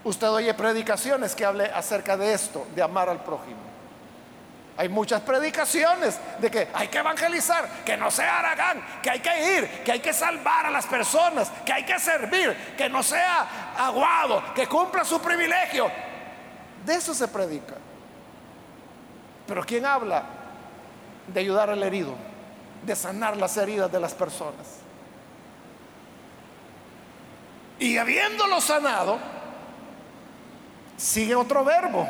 usted 0.05 0.29
oye 0.29 0.55
predicaciones 0.55 1.35
que 1.35 1.45
hable 1.45 1.65
acerca 1.67 2.17
de 2.17 2.33
esto, 2.33 2.67
de 2.75 2.83
amar 2.83 3.09
al 3.09 3.23
prójimo? 3.23 3.72
Hay 4.77 4.89
muchas 4.89 5.21
predicaciones 5.21 6.19
de 6.41 6.51
que 6.51 6.69
hay 6.73 6.89
que 6.89 6.99
evangelizar, 6.99 7.69
que 7.85 7.97
no 7.97 8.11
sea 8.11 8.39
Aragán, 8.39 8.83
que 9.03 9.11
hay 9.11 9.21
que 9.21 9.59
ir, 9.59 9.69
que 9.85 9.93
hay 9.93 10.01
que 10.01 10.15
salvar 10.15 10.67
a 10.67 10.71
las 10.71 10.87
personas, 10.87 11.51
que 11.65 11.73
hay 11.73 11.85
que 11.85 11.99
servir, 11.99 12.75
que 12.77 12.89
no 12.89 13.03
sea 13.03 13.75
aguado, 13.77 14.43
que 14.55 14.67
cumpla 14.67 15.05
su 15.05 15.21
privilegio. 15.21 15.91
De 16.87 16.95
eso 16.95 17.13
se 17.13 17.29
predica. 17.29 17.75
Pero 19.47 19.63
¿quién 19.65 19.85
habla 19.85 20.23
de 21.27 21.41
ayudar 21.41 21.69
al 21.69 21.83
herido, 21.83 22.15
de 22.83 22.97
sanar 22.97 23.37
las 23.37 23.57
heridas 23.59 23.93
de 23.93 24.01
las 24.01 24.15
personas? 24.15 24.67
Y 27.79 27.99
habiéndolo 27.99 28.61
sanado, 28.61 29.19
sigue 30.97 31.35
otro 31.35 31.63
verbo. 31.63 32.09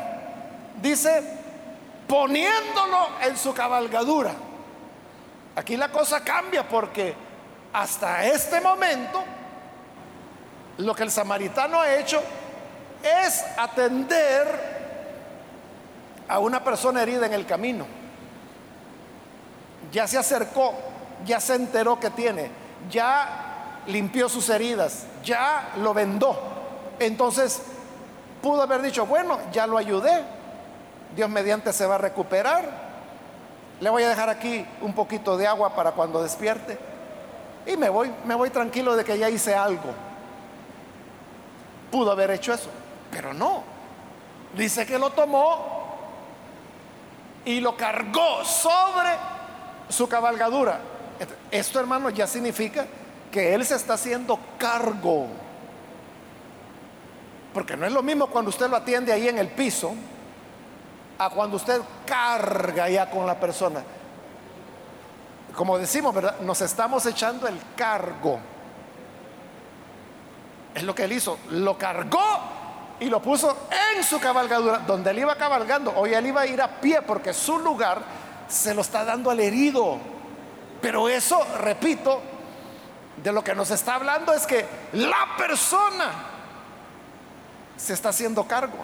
Dice, 0.81 1.42
poniéndolo 2.07 3.07
en 3.21 3.37
su 3.37 3.53
cabalgadura. 3.53 4.33
Aquí 5.55 5.77
la 5.77 5.89
cosa 5.89 6.23
cambia 6.23 6.67
porque 6.67 7.15
hasta 7.73 8.25
este 8.25 8.59
momento 8.61 9.23
lo 10.77 10.95
que 10.95 11.03
el 11.03 11.11
samaritano 11.11 11.79
ha 11.79 11.95
hecho 11.95 12.21
es 13.03 13.43
atender 13.57 14.73
a 16.27 16.39
una 16.39 16.63
persona 16.63 17.01
herida 17.03 17.25
en 17.25 17.33
el 17.33 17.45
camino. 17.45 17.85
Ya 19.91 20.07
se 20.07 20.17
acercó, 20.17 20.73
ya 21.25 21.39
se 21.39 21.55
enteró 21.55 21.99
que 21.99 22.09
tiene, 22.09 22.49
ya 22.89 23.81
limpió 23.87 24.29
sus 24.29 24.49
heridas, 24.49 25.05
ya 25.23 25.73
lo 25.77 25.93
vendó. 25.93 26.39
Entonces 26.99 27.61
pudo 28.41 28.63
haber 28.63 28.81
dicho, 28.81 29.05
bueno, 29.05 29.39
ya 29.51 29.67
lo 29.67 29.77
ayudé, 29.77 30.23
Dios 31.15 31.29
mediante 31.29 31.71
se 31.73 31.85
va 31.85 31.95
a 31.95 31.99
recuperar, 31.99 32.93
le 33.79 33.89
voy 33.89 34.03
a 34.03 34.09
dejar 34.09 34.29
aquí 34.29 34.65
un 34.81 34.93
poquito 34.93 35.37
de 35.37 35.47
agua 35.47 35.75
para 35.75 35.91
cuando 35.91 36.21
despierte 36.23 36.77
y 37.65 37.77
me 37.77 37.89
voy, 37.89 38.11
me 38.25 38.35
voy 38.35 38.49
tranquilo 38.49 38.95
de 38.95 39.03
que 39.03 39.17
ya 39.17 39.29
hice 39.29 39.55
algo. 39.55 39.93
Pudo 41.91 42.11
haber 42.11 42.31
hecho 42.31 42.53
eso, 42.53 42.69
pero 43.11 43.33
no. 43.33 43.63
Dice 44.57 44.85
que 44.85 44.97
lo 44.97 45.11
tomó 45.11 45.83
y 47.45 47.59
lo 47.59 47.75
cargó 47.77 48.43
sobre 48.43 49.09
su 49.89 50.07
cabalgadura. 50.07 50.79
Esto, 51.51 51.79
hermano, 51.79 52.09
ya 52.09 52.27
significa 52.27 52.85
que 53.31 53.53
Él 53.53 53.65
se 53.65 53.75
está 53.75 53.93
haciendo 53.93 54.39
cargo. 54.57 55.27
Porque 57.53 57.77
no 57.77 57.85
es 57.85 57.91
lo 57.91 58.01
mismo 58.01 58.27
cuando 58.27 58.49
usted 58.49 58.69
lo 58.69 58.77
atiende 58.77 59.13
ahí 59.13 59.27
en 59.27 59.37
el 59.37 59.49
piso 59.49 59.93
a 61.17 61.29
cuando 61.29 61.57
usted 61.57 61.81
carga 62.05 62.89
ya 62.89 63.09
con 63.09 63.25
la 63.25 63.39
persona. 63.39 63.83
Como 65.55 65.77
decimos, 65.77 66.13
¿verdad? 66.13 66.39
Nos 66.39 66.61
estamos 66.61 67.05
echando 67.05 67.47
el 67.47 67.59
cargo. 67.75 68.39
Es 70.73 70.83
lo 70.83 70.95
que 70.95 71.03
él 71.03 71.11
hizo. 71.11 71.37
Lo 71.51 71.77
cargó 71.77 72.19
y 72.99 73.05
lo 73.05 73.21
puso 73.21 73.55
en 73.95 74.03
su 74.03 74.19
cabalgadura, 74.19 74.79
donde 74.79 75.11
él 75.11 75.19
iba 75.19 75.35
cabalgando. 75.35 75.93
Hoy 75.95 76.13
él 76.13 76.25
iba 76.25 76.41
a 76.41 76.47
ir 76.47 76.61
a 76.61 76.67
pie 76.67 77.01
porque 77.01 77.33
su 77.33 77.59
lugar 77.59 78.01
se 78.47 78.73
lo 78.73 78.81
está 78.81 79.05
dando 79.05 79.29
al 79.29 79.39
herido. 79.39 79.99
Pero 80.81 81.07
eso, 81.07 81.45
repito, 81.59 82.21
de 83.17 83.31
lo 83.31 83.43
que 83.43 83.53
nos 83.53 83.69
está 83.71 83.95
hablando 83.95 84.33
es 84.33 84.45
que 84.45 84.65
la 84.93 85.37
persona 85.37 86.11
se 87.77 87.93
está 87.93 88.09
haciendo 88.09 88.45
cargo. 88.45 88.77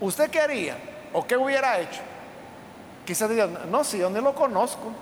¿Usted 0.00 0.30
qué 0.30 0.40
haría? 0.40 0.76
¿O 1.12 1.26
qué 1.26 1.36
hubiera 1.36 1.78
hecho? 1.80 2.00
Quizás 3.04 3.28
diga, 3.28 3.46
no, 3.46 3.84
si 3.84 3.98
yo 3.98 4.10
ni 4.10 4.20
lo 4.20 4.34
conozco. 4.34 4.92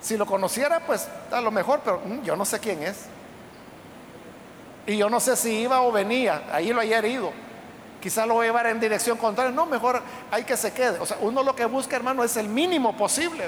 Si 0.00 0.16
lo 0.16 0.26
conociera, 0.26 0.80
pues 0.80 1.08
a 1.30 1.40
lo 1.40 1.50
mejor, 1.50 1.80
pero 1.84 2.00
mm, 2.04 2.22
yo 2.22 2.36
no 2.36 2.44
sé 2.44 2.58
quién 2.58 2.82
es. 2.82 3.06
Y 4.86 4.96
yo 4.96 5.10
no 5.10 5.20
sé 5.20 5.36
si 5.36 5.60
iba 5.60 5.82
o 5.82 5.92
venía, 5.92 6.42
ahí 6.52 6.72
lo 6.72 6.80
haya 6.80 6.98
herido. 6.98 7.32
Quizás 8.00 8.26
lo 8.26 8.34
voy 8.34 8.46
a 8.46 8.48
llevar 8.48 8.66
en 8.66 8.80
dirección 8.80 9.18
contraria. 9.18 9.52
No, 9.52 9.66
mejor 9.66 10.02
hay 10.30 10.44
que 10.44 10.56
se 10.56 10.72
quede. 10.72 10.98
O 10.98 11.06
sea, 11.06 11.18
uno 11.20 11.42
lo 11.42 11.54
que 11.54 11.66
busca, 11.66 11.96
hermano, 11.96 12.24
es 12.24 12.36
el 12.38 12.48
mínimo 12.48 12.96
posible. 12.96 13.44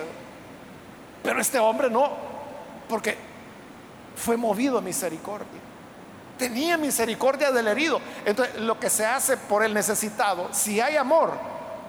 Pero 1.22 1.40
este 1.40 1.58
hombre 1.58 1.88
no, 1.88 2.10
porque 2.88 3.16
fue 4.14 4.36
movido 4.36 4.76
a 4.76 4.82
misericordia. 4.82 5.60
Tenía 6.38 6.76
misericordia 6.76 7.50
del 7.52 7.68
herido. 7.68 8.00
Entonces, 8.24 8.56
lo 8.60 8.78
que 8.80 8.90
se 8.90 9.06
hace 9.06 9.36
por 9.36 9.64
el 9.64 9.74
necesitado, 9.74 10.48
si 10.52 10.80
hay 10.80 10.96
amor, 10.96 11.32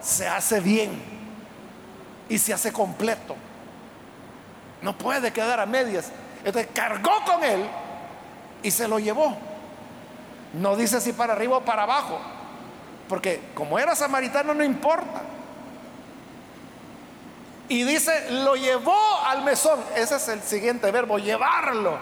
se 0.00 0.28
hace 0.28 0.60
bien 0.60 1.02
y 2.28 2.38
se 2.38 2.52
hace 2.52 2.72
completo. 2.72 3.34
No 4.82 4.96
puede 4.96 5.32
quedar 5.32 5.60
a 5.60 5.66
medias. 5.66 6.10
Entonces 6.44 6.70
cargó 6.74 7.12
con 7.26 7.42
él 7.42 7.66
y 8.62 8.70
se 8.70 8.86
lo 8.86 8.98
llevó. 8.98 9.36
No 10.52 10.76
dice 10.76 11.00
si 11.00 11.12
para 11.12 11.32
arriba 11.32 11.56
o 11.56 11.64
para 11.64 11.82
abajo, 11.82 12.18
porque 13.08 13.40
como 13.54 13.78
era 13.78 13.96
samaritano 13.96 14.54
no 14.54 14.62
importa. 14.62 15.22
Y 17.68 17.82
dice, 17.84 18.30
lo 18.30 18.56
llevó 18.56 18.98
al 19.26 19.42
mesón. 19.42 19.80
Ese 19.96 20.16
es 20.16 20.28
el 20.28 20.42
siguiente 20.42 20.90
verbo, 20.90 21.18
llevarlo. 21.18 21.98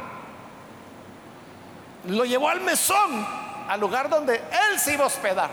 Lo 2.07 2.25
llevó 2.25 2.49
al 2.49 2.61
mesón, 2.61 3.27
al 3.69 3.81
lugar 3.81 4.09
donde 4.09 4.37
él 4.37 4.79
se 4.79 4.95
iba 4.95 5.05
a 5.05 5.07
hospedar. 5.07 5.51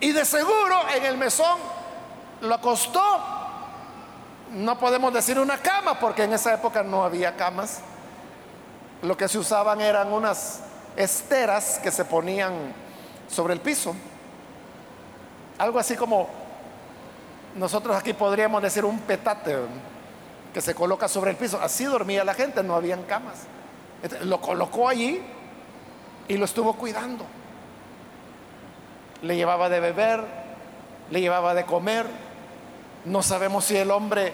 Y 0.00 0.12
de 0.12 0.24
seguro 0.24 0.88
en 0.94 1.04
el 1.04 1.16
mesón 1.16 1.58
lo 2.42 2.54
acostó. 2.54 3.02
No 4.52 4.78
podemos 4.78 5.12
decir 5.12 5.38
una 5.38 5.58
cama, 5.58 5.98
porque 5.98 6.24
en 6.24 6.34
esa 6.34 6.54
época 6.54 6.82
no 6.82 7.02
había 7.02 7.36
camas. 7.36 7.80
Lo 9.02 9.16
que 9.16 9.28
se 9.28 9.38
usaban 9.38 9.80
eran 9.80 10.12
unas 10.12 10.60
esteras 10.96 11.78
que 11.82 11.90
se 11.90 12.04
ponían 12.04 12.52
sobre 13.28 13.54
el 13.54 13.60
piso. 13.60 13.94
Algo 15.58 15.78
así 15.78 15.96
como 15.96 16.28
nosotros 17.54 17.96
aquí 17.96 18.12
podríamos 18.12 18.62
decir 18.62 18.84
un 18.84 19.00
petate 19.00 19.56
que 20.52 20.60
se 20.60 20.74
coloca 20.74 21.08
sobre 21.08 21.30
el 21.30 21.36
piso. 21.36 21.58
Así 21.60 21.84
dormía 21.84 22.24
la 22.24 22.34
gente, 22.34 22.62
no 22.62 22.74
habían 22.74 23.02
camas. 23.04 23.46
Lo 24.22 24.40
colocó 24.40 24.88
allí 24.88 25.20
y 26.28 26.36
lo 26.36 26.44
estuvo 26.44 26.74
cuidando. 26.74 27.24
Le 29.22 29.36
llevaba 29.36 29.68
de 29.68 29.80
beber, 29.80 30.24
le 31.10 31.20
llevaba 31.20 31.54
de 31.54 31.64
comer. 31.64 32.06
No 33.04 33.22
sabemos 33.22 33.64
si 33.64 33.76
el 33.76 33.90
hombre 33.90 34.32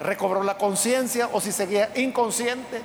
recobró 0.00 0.42
la 0.42 0.56
conciencia 0.56 1.28
o 1.32 1.40
si 1.40 1.52
seguía 1.52 1.90
inconsciente. 1.96 2.82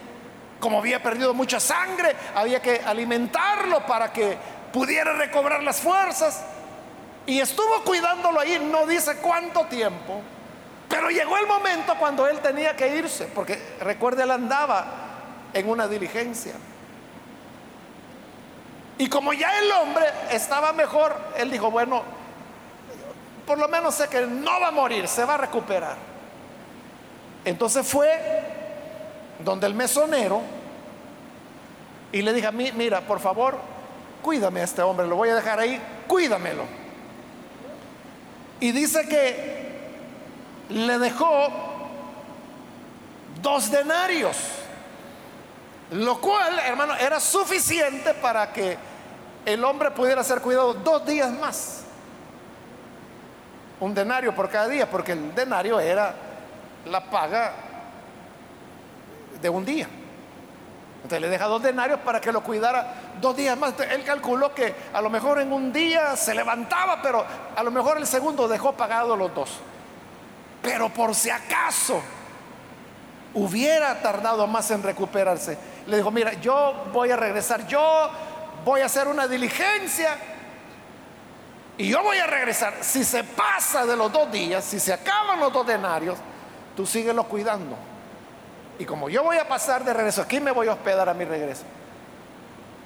Como 0.59 0.80
había 0.80 1.03
perdido 1.03 1.34
mucha 1.34 1.59
sangre, 1.59 2.15
había 2.34 2.61
que 2.61 2.82
alimentarlo 2.84 3.86
para 3.86 4.11
que 4.11 4.38
pudiera 4.74 5.13
recobrar 5.13 5.61
las 5.61 5.80
fuerzas. 5.80 6.43
Y 7.28 7.39
estuvo 7.39 7.84
cuidándolo 7.84 8.39
ahí, 8.39 8.57
no 8.72 8.86
dice 8.88 9.18
cuánto 9.18 9.65
tiempo. 9.65 10.22
Pero 10.88 11.09
llegó 11.09 11.38
el 11.38 11.45
momento 11.45 11.93
cuando 11.99 12.28
él 12.28 12.39
tenía 12.39 12.76
que 12.76 12.95
irse, 12.95 13.26
porque 13.26 13.76
recuerde, 13.82 14.24
él 14.24 14.32
andaba 14.32 15.07
en 15.60 15.70
una 15.70 15.88
diligencia. 15.88 16.53
Y 18.97 19.08
como 19.10 19.34
ya 19.34 19.60
el 19.60 19.72
hombre 19.72 20.05
estaba 20.32 20.74
mejor, 20.74 21.16
él 21.38 21.51
dijo, 21.51 21.70
bueno, 21.70 22.01
por 23.45 23.58
lo 23.58 23.68
menos 23.68 23.95
sé 23.95 24.08
que 24.08 24.22
no 24.22 24.60
va 24.60 24.70
a 24.70 24.72
morir, 24.72 25.08
se 25.08 25.24
va 25.24 25.36
a 25.36 25.38
recuperar. 25.38 25.95
Entonces 27.45 27.88
fue 27.88 28.10
donde 29.39 29.68
el 29.68 29.74
mesonero 29.74 30.41
y 32.12 32.22
le 32.22 32.34
dije, 32.34 32.51
mira, 32.51 33.01
por 33.01 33.20
favor, 33.20 33.58
cuídame 34.22 34.62
a 34.62 34.64
este 34.64 34.82
hombre, 34.82 35.08
lo 35.08 35.16
voy 35.16 35.30
a 35.30 35.36
dejar 35.36 35.60
ahí, 35.60 35.80
cuídamelo. 36.08 36.64
Y 38.60 38.72
dice 38.72 39.08
que 39.08 39.58
le 40.70 40.97
dejó 40.97 41.47
dos 43.41 43.72
denarios, 43.72 44.38
lo 45.92 46.20
cual, 46.20 46.60
hermano, 46.60 46.96
era 46.96 47.20
suficiente 47.20 48.14
para 48.16 48.52
que 48.52 48.78
el 49.46 49.64
hombre 49.64 49.92
pudiera 49.92 50.24
ser 50.24 50.42
cuidado 50.42 50.74
dos 50.74 51.06
días 51.06 51.32
más. 51.32 51.84
Un 53.80 53.94
denario 53.94 54.36
por 54.36 54.50
cada 54.50 54.68
día, 54.68 54.90
porque 54.90 55.14
el 55.14 55.34
denario 55.34 55.80
era 55.80 56.14
la 56.86 57.10
paga 57.10 57.54
de 59.42 59.50
un 59.50 59.64
día. 59.64 59.88
Entonces 60.98 61.22
le 61.22 61.30
deja 61.30 61.46
dos 61.46 61.62
denarios 61.62 62.00
para 62.02 62.20
que 62.20 62.32
lo 62.32 62.44
cuidara 62.44 62.94
dos 63.22 63.38
días 63.38 63.58
más. 63.58 63.74
él 63.80 64.04
calculó 64.04 64.54
que 64.54 64.76
a 64.92 65.00
lo 65.00 65.10
mejor 65.10 65.40
en 65.40 65.54
un 65.54 65.72
día 65.72 66.18
se 66.18 66.34
levantaba, 66.34 67.02
pero 67.02 67.26
a 67.56 67.64
lo 67.64 67.72
mejor 67.72 67.98
el 67.98 68.08
segundo 68.08 68.48
dejó 68.48 68.74
pagado 68.74 69.16
los 69.16 69.34
dos. 69.34 69.52
Pero 70.62 70.90
por 70.90 71.16
si 71.16 71.30
acaso 71.30 72.02
hubiera 73.34 74.02
tardado 74.02 74.48
más 74.48 74.70
en 74.72 74.84
recuperarse, 74.84 75.58
le 75.88 75.98
dijo, 75.98 76.12
mira, 76.12 76.34
yo 76.34 76.86
voy 76.92 77.12
a 77.12 77.16
regresar, 77.16 77.66
yo 77.68 78.10
voy 78.66 78.82
a 78.82 78.86
hacer 78.86 79.08
una 79.08 79.28
diligencia 79.28 80.18
y 81.78 81.90
yo 81.90 82.04
voy 82.04 82.18
a 82.18 82.28
regresar. 82.28 82.76
Si 82.82 83.04
se 83.04 83.24
pasa 83.24 83.86
de 83.86 83.96
los 83.96 84.12
dos 84.12 84.32
días, 84.32 84.64
si 84.66 84.80
se 84.80 84.92
acaban 84.94 85.40
los 85.40 85.54
dos 85.54 85.66
denarios, 85.66 86.18
tú 86.76 86.86
síguelo 86.86 87.24
cuidando. 87.24 87.78
Y 88.80 88.86
como 88.86 89.10
yo 89.10 89.24
voy 89.24 89.38
a 89.38 89.48
pasar 89.48 89.84
de 89.84 89.94
regreso, 89.94 90.22
aquí 90.22 90.40
me 90.40 90.52
voy 90.52 90.68
a 90.68 90.74
hospedar 90.74 91.08
a 91.08 91.14
mi 91.14 91.24
regreso. 91.24 91.64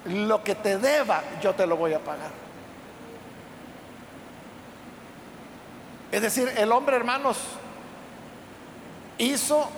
Lo 0.06 0.44
que 0.44 0.56
te 0.56 0.78
deba, 0.78 1.22
yo 1.42 1.54
te 1.56 1.66
lo 1.66 1.78
voy 1.78 1.94
a 1.94 2.00
pagar. 2.00 2.32
Es 6.12 6.22
decir, 6.22 6.52
el 6.58 6.72
hombre, 6.72 6.96
hermanos, 6.98 7.38
hizo 9.18 9.70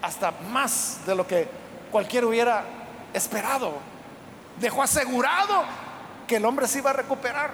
hasta 0.00 0.32
más 0.50 1.00
de 1.06 1.14
lo 1.14 1.26
que 1.26 1.48
cualquiera 1.90 2.26
hubiera 2.26 2.64
esperado. 3.12 3.74
Dejó 4.60 4.82
asegurado 4.82 5.64
que 6.26 6.36
el 6.36 6.44
hombre 6.44 6.66
se 6.68 6.78
iba 6.78 6.90
a 6.90 6.94
recuperar. 6.94 7.52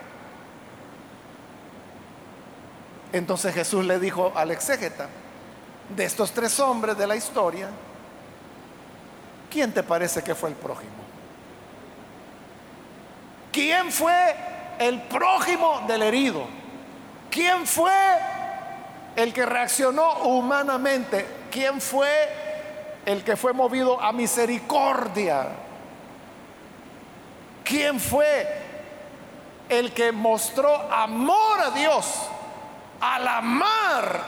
Entonces 3.12 3.54
Jesús 3.54 3.84
le 3.84 3.98
dijo 3.98 4.32
al 4.34 4.50
exégeta, 4.50 5.08
de 5.88 6.04
estos 6.04 6.32
tres 6.32 6.58
hombres 6.60 6.96
de 6.96 7.06
la 7.06 7.14
historia, 7.14 7.68
¿quién 9.50 9.72
te 9.72 9.82
parece 9.82 10.22
que 10.22 10.34
fue 10.34 10.48
el 10.48 10.56
prójimo? 10.56 11.04
¿Quién 13.52 13.92
fue 13.92 14.34
el 14.78 15.00
prójimo 15.02 15.82
del 15.86 16.02
herido? 16.02 16.44
¿Quién 17.30 17.66
fue 17.66 17.92
el 19.14 19.32
que 19.32 19.46
reaccionó 19.46 20.24
humanamente? 20.24 21.24
¿Quién 21.52 21.80
fue 21.80 22.08
el 23.06 23.24
que 23.24 23.36
fue 23.36 23.52
movido 23.52 24.00
a 24.00 24.12
misericordia? 24.12 25.48
¿Quién 27.64 27.98
fue 28.00 28.46
el 29.68 29.92
que 29.92 30.12
mostró 30.12 30.74
amor 30.92 31.60
a 31.60 31.70
Dios 31.70 32.28
al 33.00 33.26
amar 33.26 34.20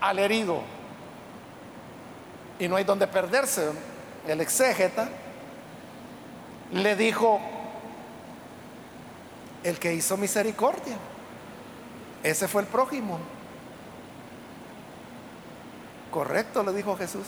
al 0.00 0.18
herido? 0.18 0.76
y 2.58 2.68
no 2.68 2.76
hay 2.76 2.84
donde 2.84 3.06
perderse. 3.06 3.70
El 4.26 4.40
exégeta 4.40 5.08
le 6.72 6.96
dijo, 6.96 7.40
el 9.62 9.78
que 9.78 9.94
hizo 9.94 10.16
misericordia, 10.16 10.96
ese 12.22 12.48
fue 12.48 12.62
el 12.62 12.68
prójimo. 12.68 13.18
Correcto, 16.10 16.62
le 16.62 16.72
dijo 16.72 16.96
Jesús. 16.96 17.26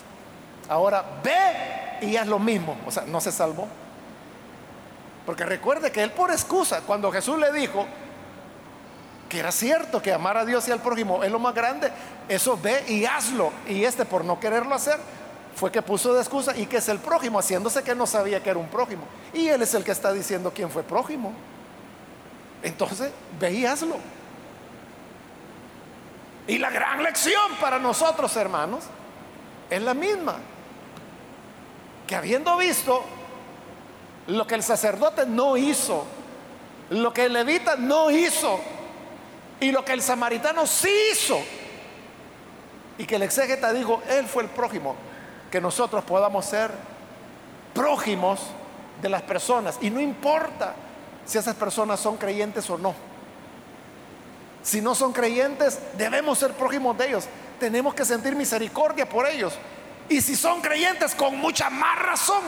Ahora 0.69 1.05
ve 1.23 2.07
y 2.07 2.16
haz 2.16 2.27
lo 2.27 2.39
mismo. 2.39 2.77
O 2.87 2.91
sea, 2.91 3.05
no 3.07 3.21
se 3.21 3.33
salvó. 3.33 3.66
Porque 5.25 5.45
recuerde 5.45 5.93
que 5.93 6.03
él 6.03 6.11
por 6.11 6.31
excusa, 6.31 6.81
cuando 6.83 7.12
Jesús 7.12 7.39
le 7.39 7.53
dijo 7.53 7.87
que 9.29 9.41
era 9.41 9.53
cierto 9.53 10.01
que 10.01 10.12
amar 10.12 10.39
a 10.39 10.45
Dios 10.45 10.66
y 10.69 10.71
al 10.71 10.81
prójimo 10.81 11.23
es 11.23 11.31
lo 11.31 11.39
más 11.39 11.55
grande, 11.55 11.93
eso 12.29 12.59
ve 12.61 12.85
y 12.89 13.05
hazlo. 13.05 13.53
Y 13.66 13.85
este 13.85 14.05
por 14.05 14.25
no 14.25 14.41
quererlo 14.41 14.75
hacer, 14.75 14.99
fue 15.55 15.71
que 15.71 15.83
puso 15.83 16.14
de 16.14 16.21
excusa 16.21 16.57
y 16.57 16.66
que 16.66 16.79
es 16.79 16.89
el 16.89 16.99
prójimo, 16.99 17.39
haciéndose 17.39 17.83
que 17.83 17.95
no 17.95 18.07
sabía 18.07 18.43
que 18.43 18.51
era 18.51 18.59
un 18.59 18.69
prójimo. 18.69 19.03
Y 19.35 19.49
él 19.49 19.61
es 19.61 19.75
el 19.75 19.85
que 19.85 19.91
está 19.91 20.12
diciendo 20.12 20.53
quién 20.55 20.71
fue 20.71 20.83
prójimo. 20.83 21.33
Entonces, 22.62 23.11
ve 23.39 23.53
y 23.53 23.66
hazlo. 23.66 23.97
Y 26.47 26.57
la 26.57 26.71
gran 26.71 27.03
lección 27.03 27.57
para 27.61 27.79
nosotros, 27.79 28.35
hermanos, 28.37 28.85
es 29.69 29.83
la 29.83 29.93
misma. 29.93 30.37
Que 32.09 32.17
habiendo 32.17 32.57
visto 32.57 33.05
lo 34.27 34.49
que 34.49 34.57
el 34.57 34.65
sacerdote 34.65 35.27
no 35.27 35.57
hizo 35.57 36.05
lo 36.91 37.13
que 37.13 37.27
el 37.27 37.33
levita 37.33 37.77
no 37.77 38.11
hizo 38.11 38.59
y 39.61 39.73
lo 39.73 39.85
que 39.85 39.93
el 39.93 40.03
samaritano 40.03 40.67
sí 40.67 40.91
hizo. 41.13 41.39
Y 42.97 43.05
que 43.05 43.17
el 43.17 43.23
exégeta 43.23 43.73
dijo, 43.73 44.03
él 44.09 44.27
fue 44.27 44.43
el 44.43 44.49
prójimo, 44.49 44.97
que 45.51 45.61
nosotros 45.61 46.03
podamos 46.05 46.47
ser 46.47 46.71
prójimos 47.75 48.41
de 49.01 49.09
las 49.09 49.23
personas. 49.23 49.79
Y 49.81 49.91
no 49.91 50.01
importa 50.01 50.75
si 51.25 51.39
esas 51.39 51.55
personas 51.55 52.01
son 52.01 52.17
creyentes 52.17 52.69
o 52.71 52.79
no. 52.79 52.95
Si 54.63 54.81
no 54.81 54.95
son 54.95 55.13
creyentes, 55.13 55.79
debemos 55.97 56.39
ser 56.39 56.53
prójimos 56.55 56.97
de 56.99 57.09
ellos. 57.09 57.29
Tenemos 57.61 57.95
que 57.95 58.05
sentir 58.05 58.35
misericordia 58.35 59.09
por 59.09 59.27
ellos. 59.27 59.55
Y 60.09 60.21
si 60.21 60.37
son 60.37 60.61
creyentes, 60.61 61.15
con 61.15 61.37
mucha 61.37 61.71
más 61.71 61.99
razón. 61.99 62.43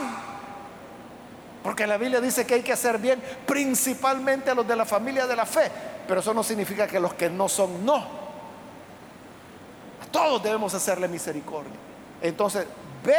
Porque 1.63 1.85
la 1.85 1.97
Biblia 1.97 2.19
dice 2.19 2.45
que 2.45 2.55
hay 2.55 2.63
que 2.63 2.73
hacer 2.73 2.97
bien 2.97 3.21
principalmente 3.45 4.49
a 4.49 4.55
los 4.55 4.67
de 4.67 4.75
la 4.75 4.85
familia 4.85 5.27
de 5.27 5.35
la 5.35 5.45
fe. 5.45 5.71
Pero 6.07 6.19
eso 6.19 6.33
no 6.33 6.43
significa 6.43 6.87
que 6.87 6.99
los 6.99 7.13
que 7.13 7.29
no 7.29 7.47
son 7.47 7.85
no. 7.85 7.97
A 7.97 10.05
todos 10.11 10.41
debemos 10.41 10.73
hacerle 10.73 11.07
misericordia. 11.07 11.73
Entonces, 12.21 12.65
ve, 13.03 13.15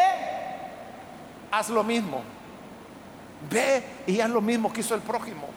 haz 1.50 1.68
lo 1.68 1.84
mismo. 1.84 2.22
Ve 3.48 3.84
y 4.06 4.20
haz 4.20 4.30
lo 4.30 4.40
mismo 4.40 4.72
que 4.72 4.80
hizo 4.80 4.94
el 4.94 5.02
prójimo, 5.02 5.48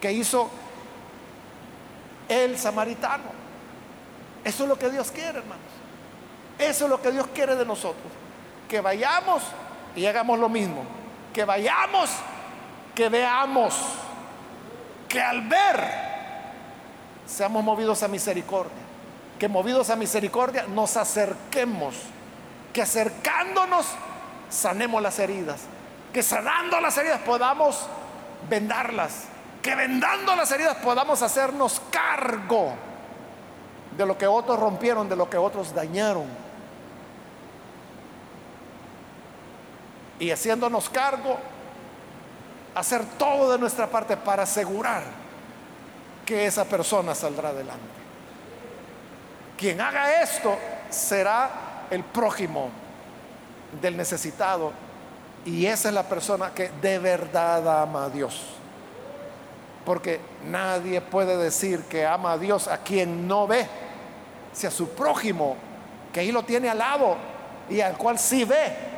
que 0.00 0.12
hizo 0.12 0.50
el 2.28 2.58
samaritano. 2.58 3.42
Eso 4.44 4.64
es 4.64 4.68
lo 4.68 4.78
que 4.78 4.90
Dios 4.90 5.12
quiere, 5.12 5.38
hermanos. 5.38 5.64
Eso 6.58 6.84
es 6.84 6.90
lo 6.90 7.00
que 7.00 7.12
Dios 7.12 7.26
quiere 7.32 7.54
de 7.54 7.64
nosotros. 7.64 8.21
Que 8.72 8.80
vayamos 8.80 9.42
y 9.94 10.06
hagamos 10.06 10.38
lo 10.38 10.48
mismo. 10.48 10.82
Que 11.34 11.44
vayamos, 11.44 12.08
que 12.94 13.10
veamos. 13.10 13.78
Que 15.10 15.20
al 15.20 15.42
ver 15.42 15.76
seamos 17.26 17.62
movidos 17.62 18.02
a 18.02 18.08
misericordia. 18.08 18.72
Que 19.38 19.46
movidos 19.46 19.90
a 19.90 19.96
misericordia 19.96 20.64
nos 20.68 20.96
acerquemos. 20.96 21.96
Que 22.72 22.80
acercándonos 22.80 23.84
sanemos 24.48 25.02
las 25.02 25.18
heridas. 25.18 25.60
Que 26.14 26.22
sanando 26.22 26.80
las 26.80 26.96
heridas 26.96 27.20
podamos 27.26 27.86
vendarlas 28.48 29.26
que 29.60 29.76
vendando 29.76 30.34
las 30.34 30.50
heridas 30.50 30.78
podamos 30.78 31.20
hacernos 31.20 31.80
cargo 31.90 32.72
de 33.96 34.06
lo 34.06 34.18
que 34.18 34.26
otros 34.26 34.58
rompieron, 34.58 35.08
de 35.10 35.14
lo 35.14 35.30
que 35.30 35.36
otros 35.36 35.72
dañaron. 35.72 36.41
Y 40.22 40.30
haciéndonos 40.30 40.88
cargo, 40.88 41.36
hacer 42.76 43.04
todo 43.18 43.50
de 43.50 43.58
nuestra 43.58 43.88
parte 43.88 44.16
para 44.16 44.44
asegurar 44.44 45.02
que 46.24 46.46
esa 46.46 46.64
persona 46.64 47.12
saldrá 47.12 47.48
adelante. 47.48 47.82
Quien 49.58 49.80
haga 49.80 50.22
esto 50.22 50.56
será 50.90 51.86
el 51.90 52.04
prójimo 52.04 52.70
del 53.80 53.96
necesitado 53.96 54.70
y 55.44 55.66
esa 55.66 55.88
es 55.88 55.94
la 55.94 56.04
persona 56.04 56.54
que 56.54 56.70
de 56.80 57.00
verdad 57.00 57.82
ama 57.82 58.04
a 58.04 58.08
Dios. 58.08 58.44
Porque 59.84 60.20
nadie 60.44 61.00
puede 61.00 61.36
decir 61.36 61.82
que 61.86 62.06
ama 62.06 62.34
a 62.34 62.38
Dios 62.38 62.68
a 62.68 62.78
quien 62.78 63.26
no 63.26 63.48
ve, 63.48 63.66
si 64.52 64.68
a 64.68 64.70
su 64.70 64.90
prójimo, 64.90 65.56
que 66.12 66.20
ahí 66.20 66.30
lo 66.30 66.44
tiene 66.44 66.70
al 66.70 66.78
lado 66.78 67.16
y 67.68 67.80
al 67.80 67.96
cual 67.96 68.20
sí 68.20 68.44
ve, 68.44 68.91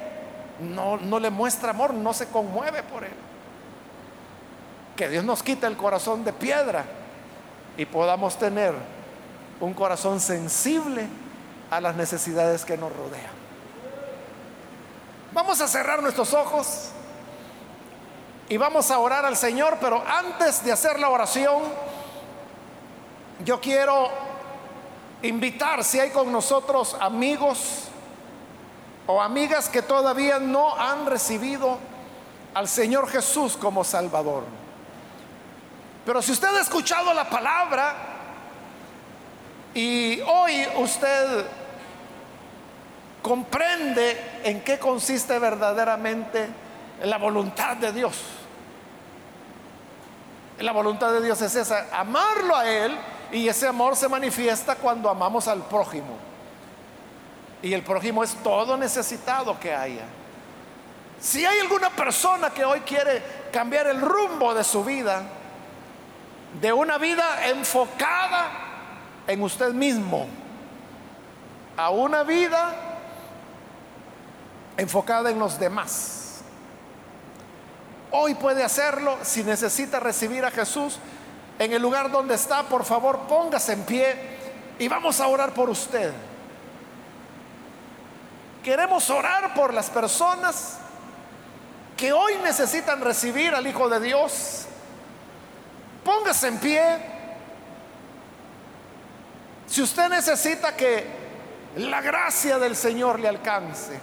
no, 0.60 0.96
no 0.96 1.18
le 1.18 1.30
muestra 1.30 1.70
amor, 1.70 1.94
no 1.94 2.12
se 2.12 2.26
conmueve 2.28 2.82
por 2.82 3.04
él. 3.04 3.12
Que 4.96 5.08
Dios 5.08 5.24
nos 5.24 5.42
quite 5.42 5.66
el 5.66 5.76
corazón 5.76 6.24
de 6.24 6.32
piedra 6.32 6.84
y 7.76 7.84
podamos 7.84 8.38
tener 8.38 8.74
un 9.60 9.74
corazón 9.74 10.20
sensible 10.20 11.06
a 11.70 11.80
las 11.80 11.96
necesidades 11.96 12.64
que 12.64 12.76
nos 12.76 12.94
rodean. 12.94 13.44
Vamos 15.32 15.60
a 15.60 15.66
cerrar 15.66 16.00
nuestros 16.00 16.32
ojos 16.32 16.90
y 18.48 18.56
vamos 18.56 18.90
a 18.90 18.98
orar 18.98 19.24
al 19.24 19.36
Señor, 19.36 19.78
pero 19.80 20.02
antes 20.06 20.64
de 20.64 20.70
hacer 20.70 21.00
la 21.00 21.08
oración, 21.08 21.62
yo 23.44 23.60
quiero 23.60 24.10
invitar 25.22 25.82
si 25.82 25.98
hay 25.98 26.10
con 26.10 26.30
nosotros 26.30 26.96
amigos 27.00 27.88
o 29.06 29.20
amigas 29.20 29.68
que 29.68 29.82
todavía 29.82 30.38
no 30.38 30.74
han 30.76 31.06
recibido 31.06 31.78
al 32.54 32.68
Señor 32.68 33.08
Jesús 33.08 33.56
como 33.56 33.84
Salvador. 33.84 34.44
Pero 36.04 36.22
si 36.22 36.32
usted 36.32 36.48
ha 36.48 36.60
escuchado 36.60 37.12
la 37.12 37.28
palabra 37.28 37.94
y 39.74 40.20
hoy 40.20 40.66
usted 40.76 41.46
comprende 43.22 44.40
en 44.44 44.62
qué 44.62 44.78
consiste 44.78 45.38
verdaderamente 45.38 46.46
la 47.02 47.18
voluntad 47.18 47.76
de 47.76 47.92
Dios. 47.92 48.22
La 50.60 50.72
voluntad 50.72 51.10
de 51.10 51.22
Dios 51.22 51.40
es 51.40 51.56
esa, 51.56 51.88
amarlo 51.92 52.54
a 52.54 52.68
Él 52.68 52.96
y 53.32 53.48
ese 53.48 53.66
amor 53.66 53.96
se 53.96 54.08
manifiesta 54.08 54.76
cuando 54.76 55.08
amamos 55.08 55.48
al 55.48 55.62
prójimo. 55.62 56.33
Y 57.64 57.72
el 57.72 57.82
prójimo 57.82 58.22
es 58.22 58.34
todo 58.42 58.76
necesitado 58.76 59.58
que 59.58 59.74
haya. 59.74 60.04
Si 61.18 61.46
hay 61.46 61.60
alguna 61.60 61.88
persona 61.88 62.50
que 62.50 62.64
hoy 62.64 62.80
quiere 62.80 63.22
cambiar 63.50 63.86
el 63.86 64.00
rumbo 64.00 64.52
de 64.52 64.62
su 64.62 64.84
vida, 64.84 65.22
de 66.60 66.72
una 66.72 66.98
vida 66.98 67.48
enfocada 67.48 68.50
en 69.26 69.42
usted 69.42 69.72
mismo, 69.72 70.26
a 71.76 71.88
una 71.88 72.22
vida 72.22 72.74
enfocada 74.76 75.30
en 75.30 75.38
los 75.38 75.58
demás 75.58 76.24
Hoy 78.16 78.34
puede 78.34 78.62
hacerlo 78.62 79.18
si 79.22 79.42
necesita 79.42 79.98
recibir 79.98 80.44
a 80.44 80.50
Jesús 80.52 80.98
en 81.58 81.72
el 81.72 81.82
lugar 81.82 82.12
donde 82.12 82.36
está. 82.36 82.62
Por 82.62 82.84
favor, 82.84 83.22
póngase 83.28 83.72
en 83.72 83.82
pie 83.82 84.14
y 84.78 84.86
vamos 84.86 85.18
a 85.18 85.26
orar 85.26 85.52
por 85.52 85.68
usted. 85.68 86.12
Queremos 88.64 89.10
orar 89.10 89.54
por 89.54 89.74
las 89.74 89.90
personas 89.90 90.78
que 91.96 92.12
hoy 92.12 92.36
necesitan 92.42 93.00
recibir 93.00 93.54
al 93.54 93.66
Hijo 93.66 93.88
de 93.88 94.00
Dios. 94.00 94.66
Póngase 96.02 96.48
en 96.48 96.58
pie. 96.58 96.82
Si 99.66 99.82
usted 99.82 100.08
necesita 100.08 100.74
que 100.74 101.06
la 101.76 102.00
gracia 102.00 102.58
del 102.58 102.74
Señor 102.74 103.18
le 103.18 103.28
alcance 103.28 104.00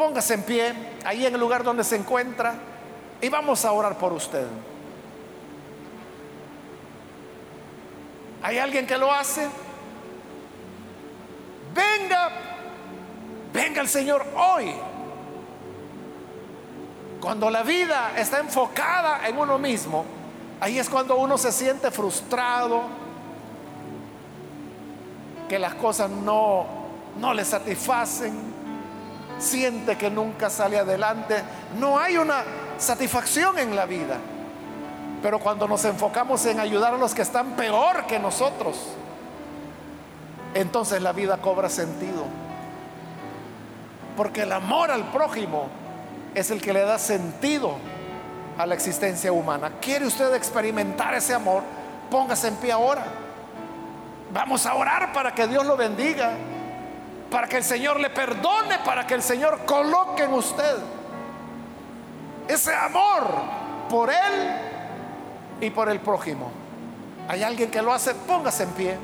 Póngase 0.00 0.32
en 0.32 0.42
pie, 0.44 0.74
ahí 1.04 1.26
en 1.26 1.34
el 1.34 1.38
lugar 1.40 1.62
donde 1.62 1.84
se 1.84 1.94
encuentra, 1.94 2.54
y 3.20 3.28
vamos 3.28 3.66
a 3.66 3.72
orar 3.72 3.98
por 3.98 4.14
usted. 4.14 4.46
¿Hay 8.42 8.56
alguien 8.56 8.86
que 8.86 8.96
lo 8.96 9.12
hace? 9.12 9.46
Venga, 11.74 12.49
venga 13.52 13.80
el 13.80 13.88
Señor 13.88 14.24
hoy. 14.36 14.74
Cuando 17.20 17.50
la 17.50 17.62
vida 17.62 18.12
está 18.16 18.38
enfocada 18.38 19.28
en 19.28 19.36
uno 19.38 19.58
mismo, 19.58 20.04
ahí 20.60 20.78
es 20.78 20.88
cuando 20.88 21.16
uno 21.16 21.36
se 21.36 21.52
siente 21.52 21.90
frustrado, 21.90 22.82
que 25.48 25.58
las 25.58 25.74
cosas 25.74 26.08
no, 26.10 26.64
no 27.18 27.34
le 27.34 27.44
satisfacen, 27.44 28.32
siente 29.38 29.98
que 29.98 30.10
nunca 30.10 30.48
sale 30.48 30.78
adelante. 30.78 31.42
No 31.78 31.98
hay 31.98 32.16
una 32.16 32.44
satisfacción 32.78 33.58
en 33.58 33.74
la 33.74 33.84
vida. 33.84 34.16
Pero 35.22 35.38
cuando 35.38 35.68
nos 35.68 35.84
enfocamos 35.84 36.46
en 36.46 36.60
ayudar 36.60 36.94
a 36.94 36.96
los 36.96 37.14
que 37.14 37.22
están 37.22 37.56
peor 37.56 38.06
que 38.06 38.18
nosotros, 38.18 38.76
entonces 40.54 41.02
la 41.02 41.12
vida 41.12 41.38
cobra 41.38 41.68
sentido. 41.68 42.24
Porque 44.16 44.42
el 44.42 44.52
amor 44.52 44.90
al 44.90 45.10
prójimo 45.10 45.68
es 46.34 46.50
el 46.50 46.60
que 46.60 46.72
le 46.72 46.80
da 46.80 46.98
sentido 46.98 47.76
a 48.58 48.66
la 48.66 48.74
existencia 48.74 49.32
humana. 49.32 49.72
¿Quiere 49.80 50.06
usted 50.06 50.34
experimentar 50.34 51.14
ese 51.14 51.34
amor? 51.34 51.62
Póngase 52.10 52.48
en 52.48 52.56
pie 52.56 52.72
ahora. 52.72 53.04
Vamos 54.32 54.66
a 54.66 54.74
orar 54.74 55.12
para 55.12 55.34
que 55.34 55.46
Dios 55.46 55.64
lo 55.66 55.76
bendiga 55.76 56.32
para 57.30 57.46
que 57.46 57.56
el 57.56 57.64
Señor 57.64 58.00
le 58.00 58.10
perdone, 58.10 58.78
para 58.84 59.06
que 59.06 59.14
el 59.14 59.22
Señor 59.22 59.60
coloque 59.64 60.24
en 60.24 60.32
usted 60.32 60.76
ese 62.48 62.74
amor 62.74 63.22
por 63.88 64.10
Él 64.10 64.56
y 65.60 65.70
por 65.70 65.88
el 65.88 66.00
prójimo. 66.00 66.50
Hay 67.28 67.44
alguien 67.44 67.70
que 67.70 67.80
lo 67.80 67.92
hace, 67.92 68.14
póngase 68.14 68.64
en 68.64 68.70
pie. 68.70 68.98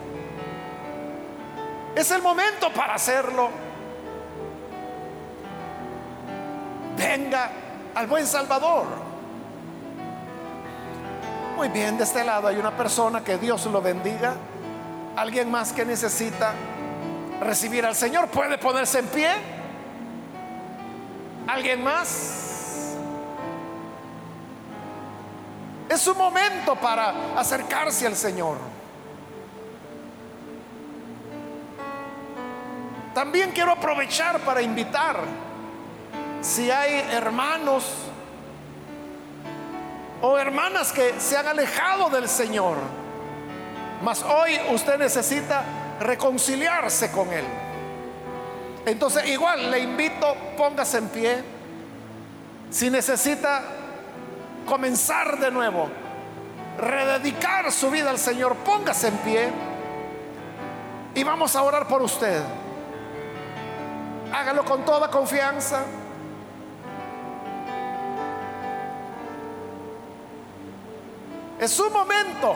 Es 1.95 2.11
el 2.11 2.21
momento 2.21 2.73
para 2.73 2.95
hacerlo. 2.95 3.49
Venga 6.97 7.51
al 7.94 8.07
buen 8.07 8.26
Salvador. 8.26 8.86
Muy 11.57 11.68
bien, 11.68 11.97
de 11.97 12.05
este 12.05 12.24
lado 12.24 12.49
hay 12.49 12.57
una 12.57 12.76
persona 12.76 13.24
que 13.24 13.38
Dios 13.38 13.64
lo 13.66 13.80
bendiga. 13.80 14.34
Alguien 15.16 15.51
más 15.51 15.72
que 15.72 15.84
necesita 15.84 16.53
recibir 17.40 17.86
al 17.86 17.94
Señor 17.94 18.28
puede 18.28 18.59
ponerse 18.59 18.99
en 18.99 19.07
pie. 19.07 19.30
¿Alguien 21.47 21.82
más? 21.82 22.97
Es 25.88 26.07
un 26.09 26.18
momento 26.18 26.74
para 26.76 27.38
acercarse 27.38 28.07
al 28.07 28.16
Señor. 28.16 28.59
También 33.14 33.53
quiero 33.53 33.72
aprovechar 33.72 34.40
para 34.40 34.61
invitar, 34.61 35.16
si 36.47 36.70
hay 36.70 37.01
hermanos 37.11 37.84
o 40.22 40.38
hermanas 40.38 40.92
que 40.92 41.18
se 41.18 41.36
han 41.36 41.49
alejado 41.49 42.09
del 42.09 42.28
Señor, 42.28 42.76
mas 44.03 44.22
hoy 44.22 44.57
usted 44.72 44.97
necesita 44.97 45.64
reconciliarse 45.99 47.11
con 47.11 47.32
Él. 47.32 47.44
Entonces 48.86 49.26
igual 49.26 49.72
le 49.72 49.80
invito, 49.80 50.36
póngase 50.57 50.99
en 50.99 51.09
pie. 51.09 51.44
Si 52.70 52.90
necesita 52.90 53.62
comenzar 54.66 55.40
de 55.40 55.51
nuevo, 55.51 55.88
rededicar 56.78 57.72
su 57.72 57.90
vida 57.90 58.11
al 58.11 58.18
Señor, 58.18 58.55
póngase 58.59 59.09
en 59.09 59.16
pie. 59.18 59.51
Y 61.12 61.24
vamos 61.24 61.57
a 61.57 61.62
orar 61.62 61.88
por 61.88 62.03
usted. 62.03 62.40
Hágalo 64.32 64.64
con 64.64 64.84
toda 64.84 65.11
confianza. 65.11 65.84
Es 71.59 71.71
su 71.71 71.91
momento. 71.91 72.55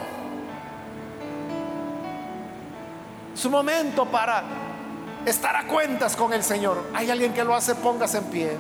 Su 3.35 3.51
momento 3.51 4.05
para 4.07 4.43
estar 5.25 5.57
a 5.57 5.67
cuentas 5.67 6.17
con 6.17 6.33
el 6.33 6.43
Señor. 6.43 6.91
Hay 6.95 7.11
alguien 7.11 7.33
que 7.33 7.45
lo 7.45 7.55
hace, 7.55 7.75
póngase 7.75 8.19
en 8.19 8.25
pie. 8.25 8.59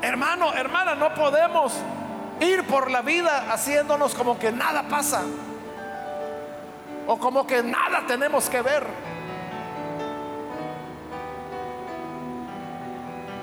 Hermano, 0.00 0.52
hermana, 0.54 0.94
no 0.94 1.14
podemos 1.14 1.74
ir 2.40 2.66
por 2.66 2.90
la 2.90 3.02
vida 3.02 3.52
haciéndonos 3.52 4.14
como 4.14 4.38
que 4.38 4.52
nada 4.52 4.84
pasa. 4.88 5.22
O 7.06 7.18
como 7.18 7.46
que 7.46 7.62
nada 7.62 8.04
tenemos 8.06 8.48
que 8.48 8.62
ver. 8.62 8.86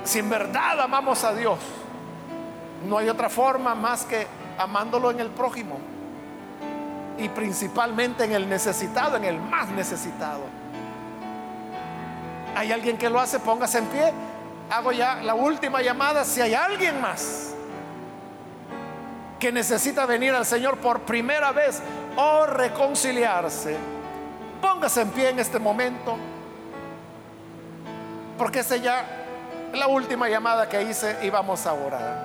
Si 0.04 0.18
en 0.18 0.28
verdad 0.28 0.80
amamos 0.80 1.22
a 1.22 1.32
Dios, 1.32 1.58
no 2.86 2.98
hay 2.98 3.08
otra 3.08 3.28
forma 3.28 3.74
más 3.74 4.04
que 4.04 4.26
amándolo 4.58 5.10
en 5.10 5.20
el 5.20 5.30
prójimo 5.30 5.78
y 7.18 7.28
principalmente 7.28 8.24
en 8.24 8.32
el 8.32 8.48
necesitado, 8.48 9.16
en 9.16 9.24
el 9.24 9.38
más 9.38 9.68
necesitado. 9.68 10.42
¿Hay 12.54 12.72
alguien 12.72 12.98
que 12.98 13.08
lo 13.08 13.20
hace? 13.20 13.38
Póngase 13.38 13.78
en 13.78 13.86
pie. 13.86 14.12
Hago 14.70 14.92
ya 14.92 15.16
la 15.16 15.34
última 15.34 15.82
llamada. 15.82 16.24
Si 16.24 16.40
hay 16.40 16.54
alguien 16.54 17.00
más 17.00 17.54
que 19.38 19.50
necesita 19.50 20.06
venir 20.06 20.34
al 20.34 20.46
Señor 20.46 20.78
por 20.78 21.00
primera 21.00 21.50
vez 21.52 21.82
o 22.16 22.46
reconciliarse, 22.46 23.76
póngase 24.60 25.02
en 25.02 25.10
pie 25.10 25.30
en 25.30 25.38
este 25.38 25.58
momento. 25.58 26.16
Porque 28.38 28.60
esa 28.60 28.76
ya 28.76 29.04
la 29.72 29.86
última 29.86 30.28
llamada 30.28 30.68
que 30.68 30.82
hice 30.82 31.18
y 31.22 31.30
vamos 31.30 31.66
a 31.66 31.72
orar. 31.72 32.21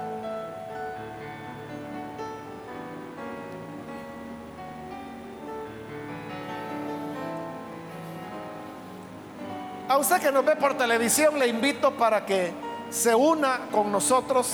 A 9.90 9.98
usted 9.98 10.20
que 10.20 10.32
nos 10.34 10.44
ve 10.44 10.58
por 10.58 10.74
televisión 10.74 11.40
le 11.40 11.48
invito 11.48 11.92
para 11.92 12.26
que 12.26 12.54
se 12.90 13.16
una 13.16 13.68
con 13.72 13.90
nosotros, 13.90 14.54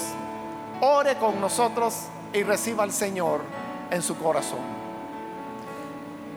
ore 0.80 1.16
con 1.16 1.42
nosotros 1.42 1.96
y 2.32 2.44
reciba 2.44 2.84
al 2.84 2.92
Señor 2.92 3.42
en 3.90 4.04
su 4.04 4.16
corazón. 4.18 4.60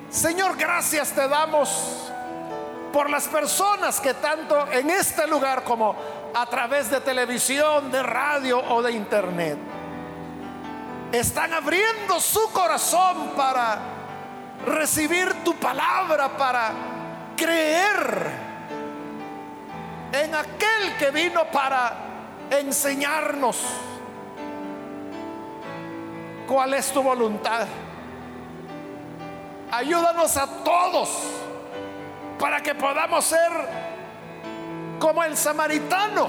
Señor, 0.09 0.57
gracias 0.57 1.13
te 1.13 1.29
damos 1.29 2.11
por 2.91 3.11
las 3.11 3.29
personas 3.29 4.01
que 4.01 4.15
tanto 4.15 4.67
en 4.73 4.89
este 4.89 5.27
lugar 5.27 5.63
como 5.63 5.95
a 6.35 6.47
través 6.47 6.91
de 6.91 7.01
televisión, 7.03 7.91
de 7.91 8.03
radio 8.03 8.63
o 8.71 8.81
de 8.81 8.93
internet 8.93 9.59
están 11.13 11.53
abriendo 11.53 12.19
su 12.19 12.51
corazón 12.51 13.33
para 13.37 13.79
recibir 14.65 15.45
tu 15.45 15.55
palabra, 15.57 16.35
para 16.37 16.73
creer 17.37 18.46
en 20.13 20.35
aquel 20.35 20.97
que 20.99 21.11
vino 21.11 21.45
para 21.51 21.95
enseñarnos 22.51 23.59
cuál 26.47 26.75
es 26.75 26.91
tu 26.93 27.03
voluntad. 27.03 27.67
Ayúdanos 29.71 30.37
a 30.37 30.47
todos 30.65 31.09
para 32.39 32.63
que 32.63 32.75
podamos 32.75 33.25
ser 33.25 33.51
como 34.99 35.23
el 35.25 35.37
samaritano, 35.37 36.29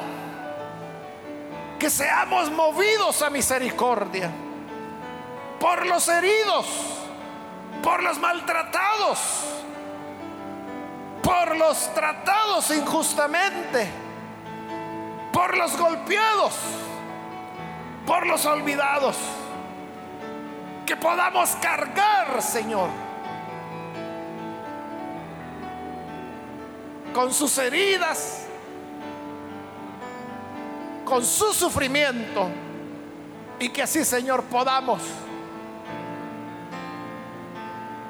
que 1.80 1.90
seamos 1.90 2.50
movidos 2.52 3.22
a 3.22 3.30
misericordia 3.30 4.32
por 5.60 5.86
los 5.86 6.08
heridos, 6.08 6.66
por 7.84 8.04
los 8.04 8.20
maltratados 8.20 9.57
por 11.28 11.58
los 11.58 11.94
tratados 11.94 12.72
injustamente, 12.72 13.86
por 15.34 15.58
los 15.58 15.78
golpeados, 15.78 16.54
por 18.06 18.26
los 18.26 18.46
olvidados. 18.46 19.18
Que 20.86 20.96
podamos 20.96 21.50
cargar, 21.62 22.42
Señor, 22.42 22.88
con 27.14 27.34
sus 27.34 27.58
heridas, 27.58 28.46
con 31.04 31.26
su 31.26 31.54
sufrimiento, 31.54 32.48
y 33.60 33.68
que 33.68 33.84
así, 33.84 34.06
Señor, 34.06 34.44
podamos 34.44 35.02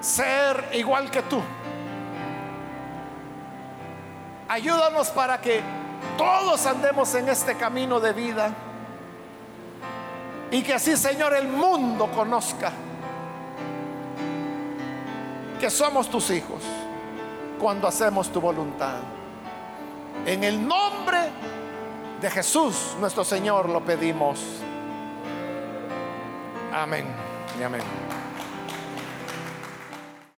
ser 0.01 0.69
igual 0.73 1.09
que 1.09 1.23
tú 1.23 1.41
Ayúdanos 4.47 5.09
para 5.09 5.41
que 5.41 5.61
todos 6.17 6.65
andemos 6.65 7.13
en 7.15 7.29
este 7.29 7.55
camino 7.55 7.99
de 7.99 8.13
vida. 8.13 8.53
Y 10.51 10.63
que 10.63 10.73
así, 10.73 10.95
Señor, 10.95 11.33
el 11.33 11.47
mundo 11.47 12.09
conozca 12.15 12.71
que 15.59 15.69
somos 15.69 16.09
tus 16.09 16.29
hijos 16.29 16.63
cuando 17.59 17.87
hacemos 17.87 18.31
tu 18.31 18.39
voluntad. 18.39 18.99
En 20.25 20.43
el 20.43 20.65
nombre 20.65 21.17
de 22.21 22.29
Jesús, 22.29 22.95
nuestro 22.99 23.23
Señor, 23.23 23.69
lo 23.69 23.83
pedimos. 23.83 24.39
Amén 26.73 27.05
y 27.59 27.63
amén. 27.63 28.16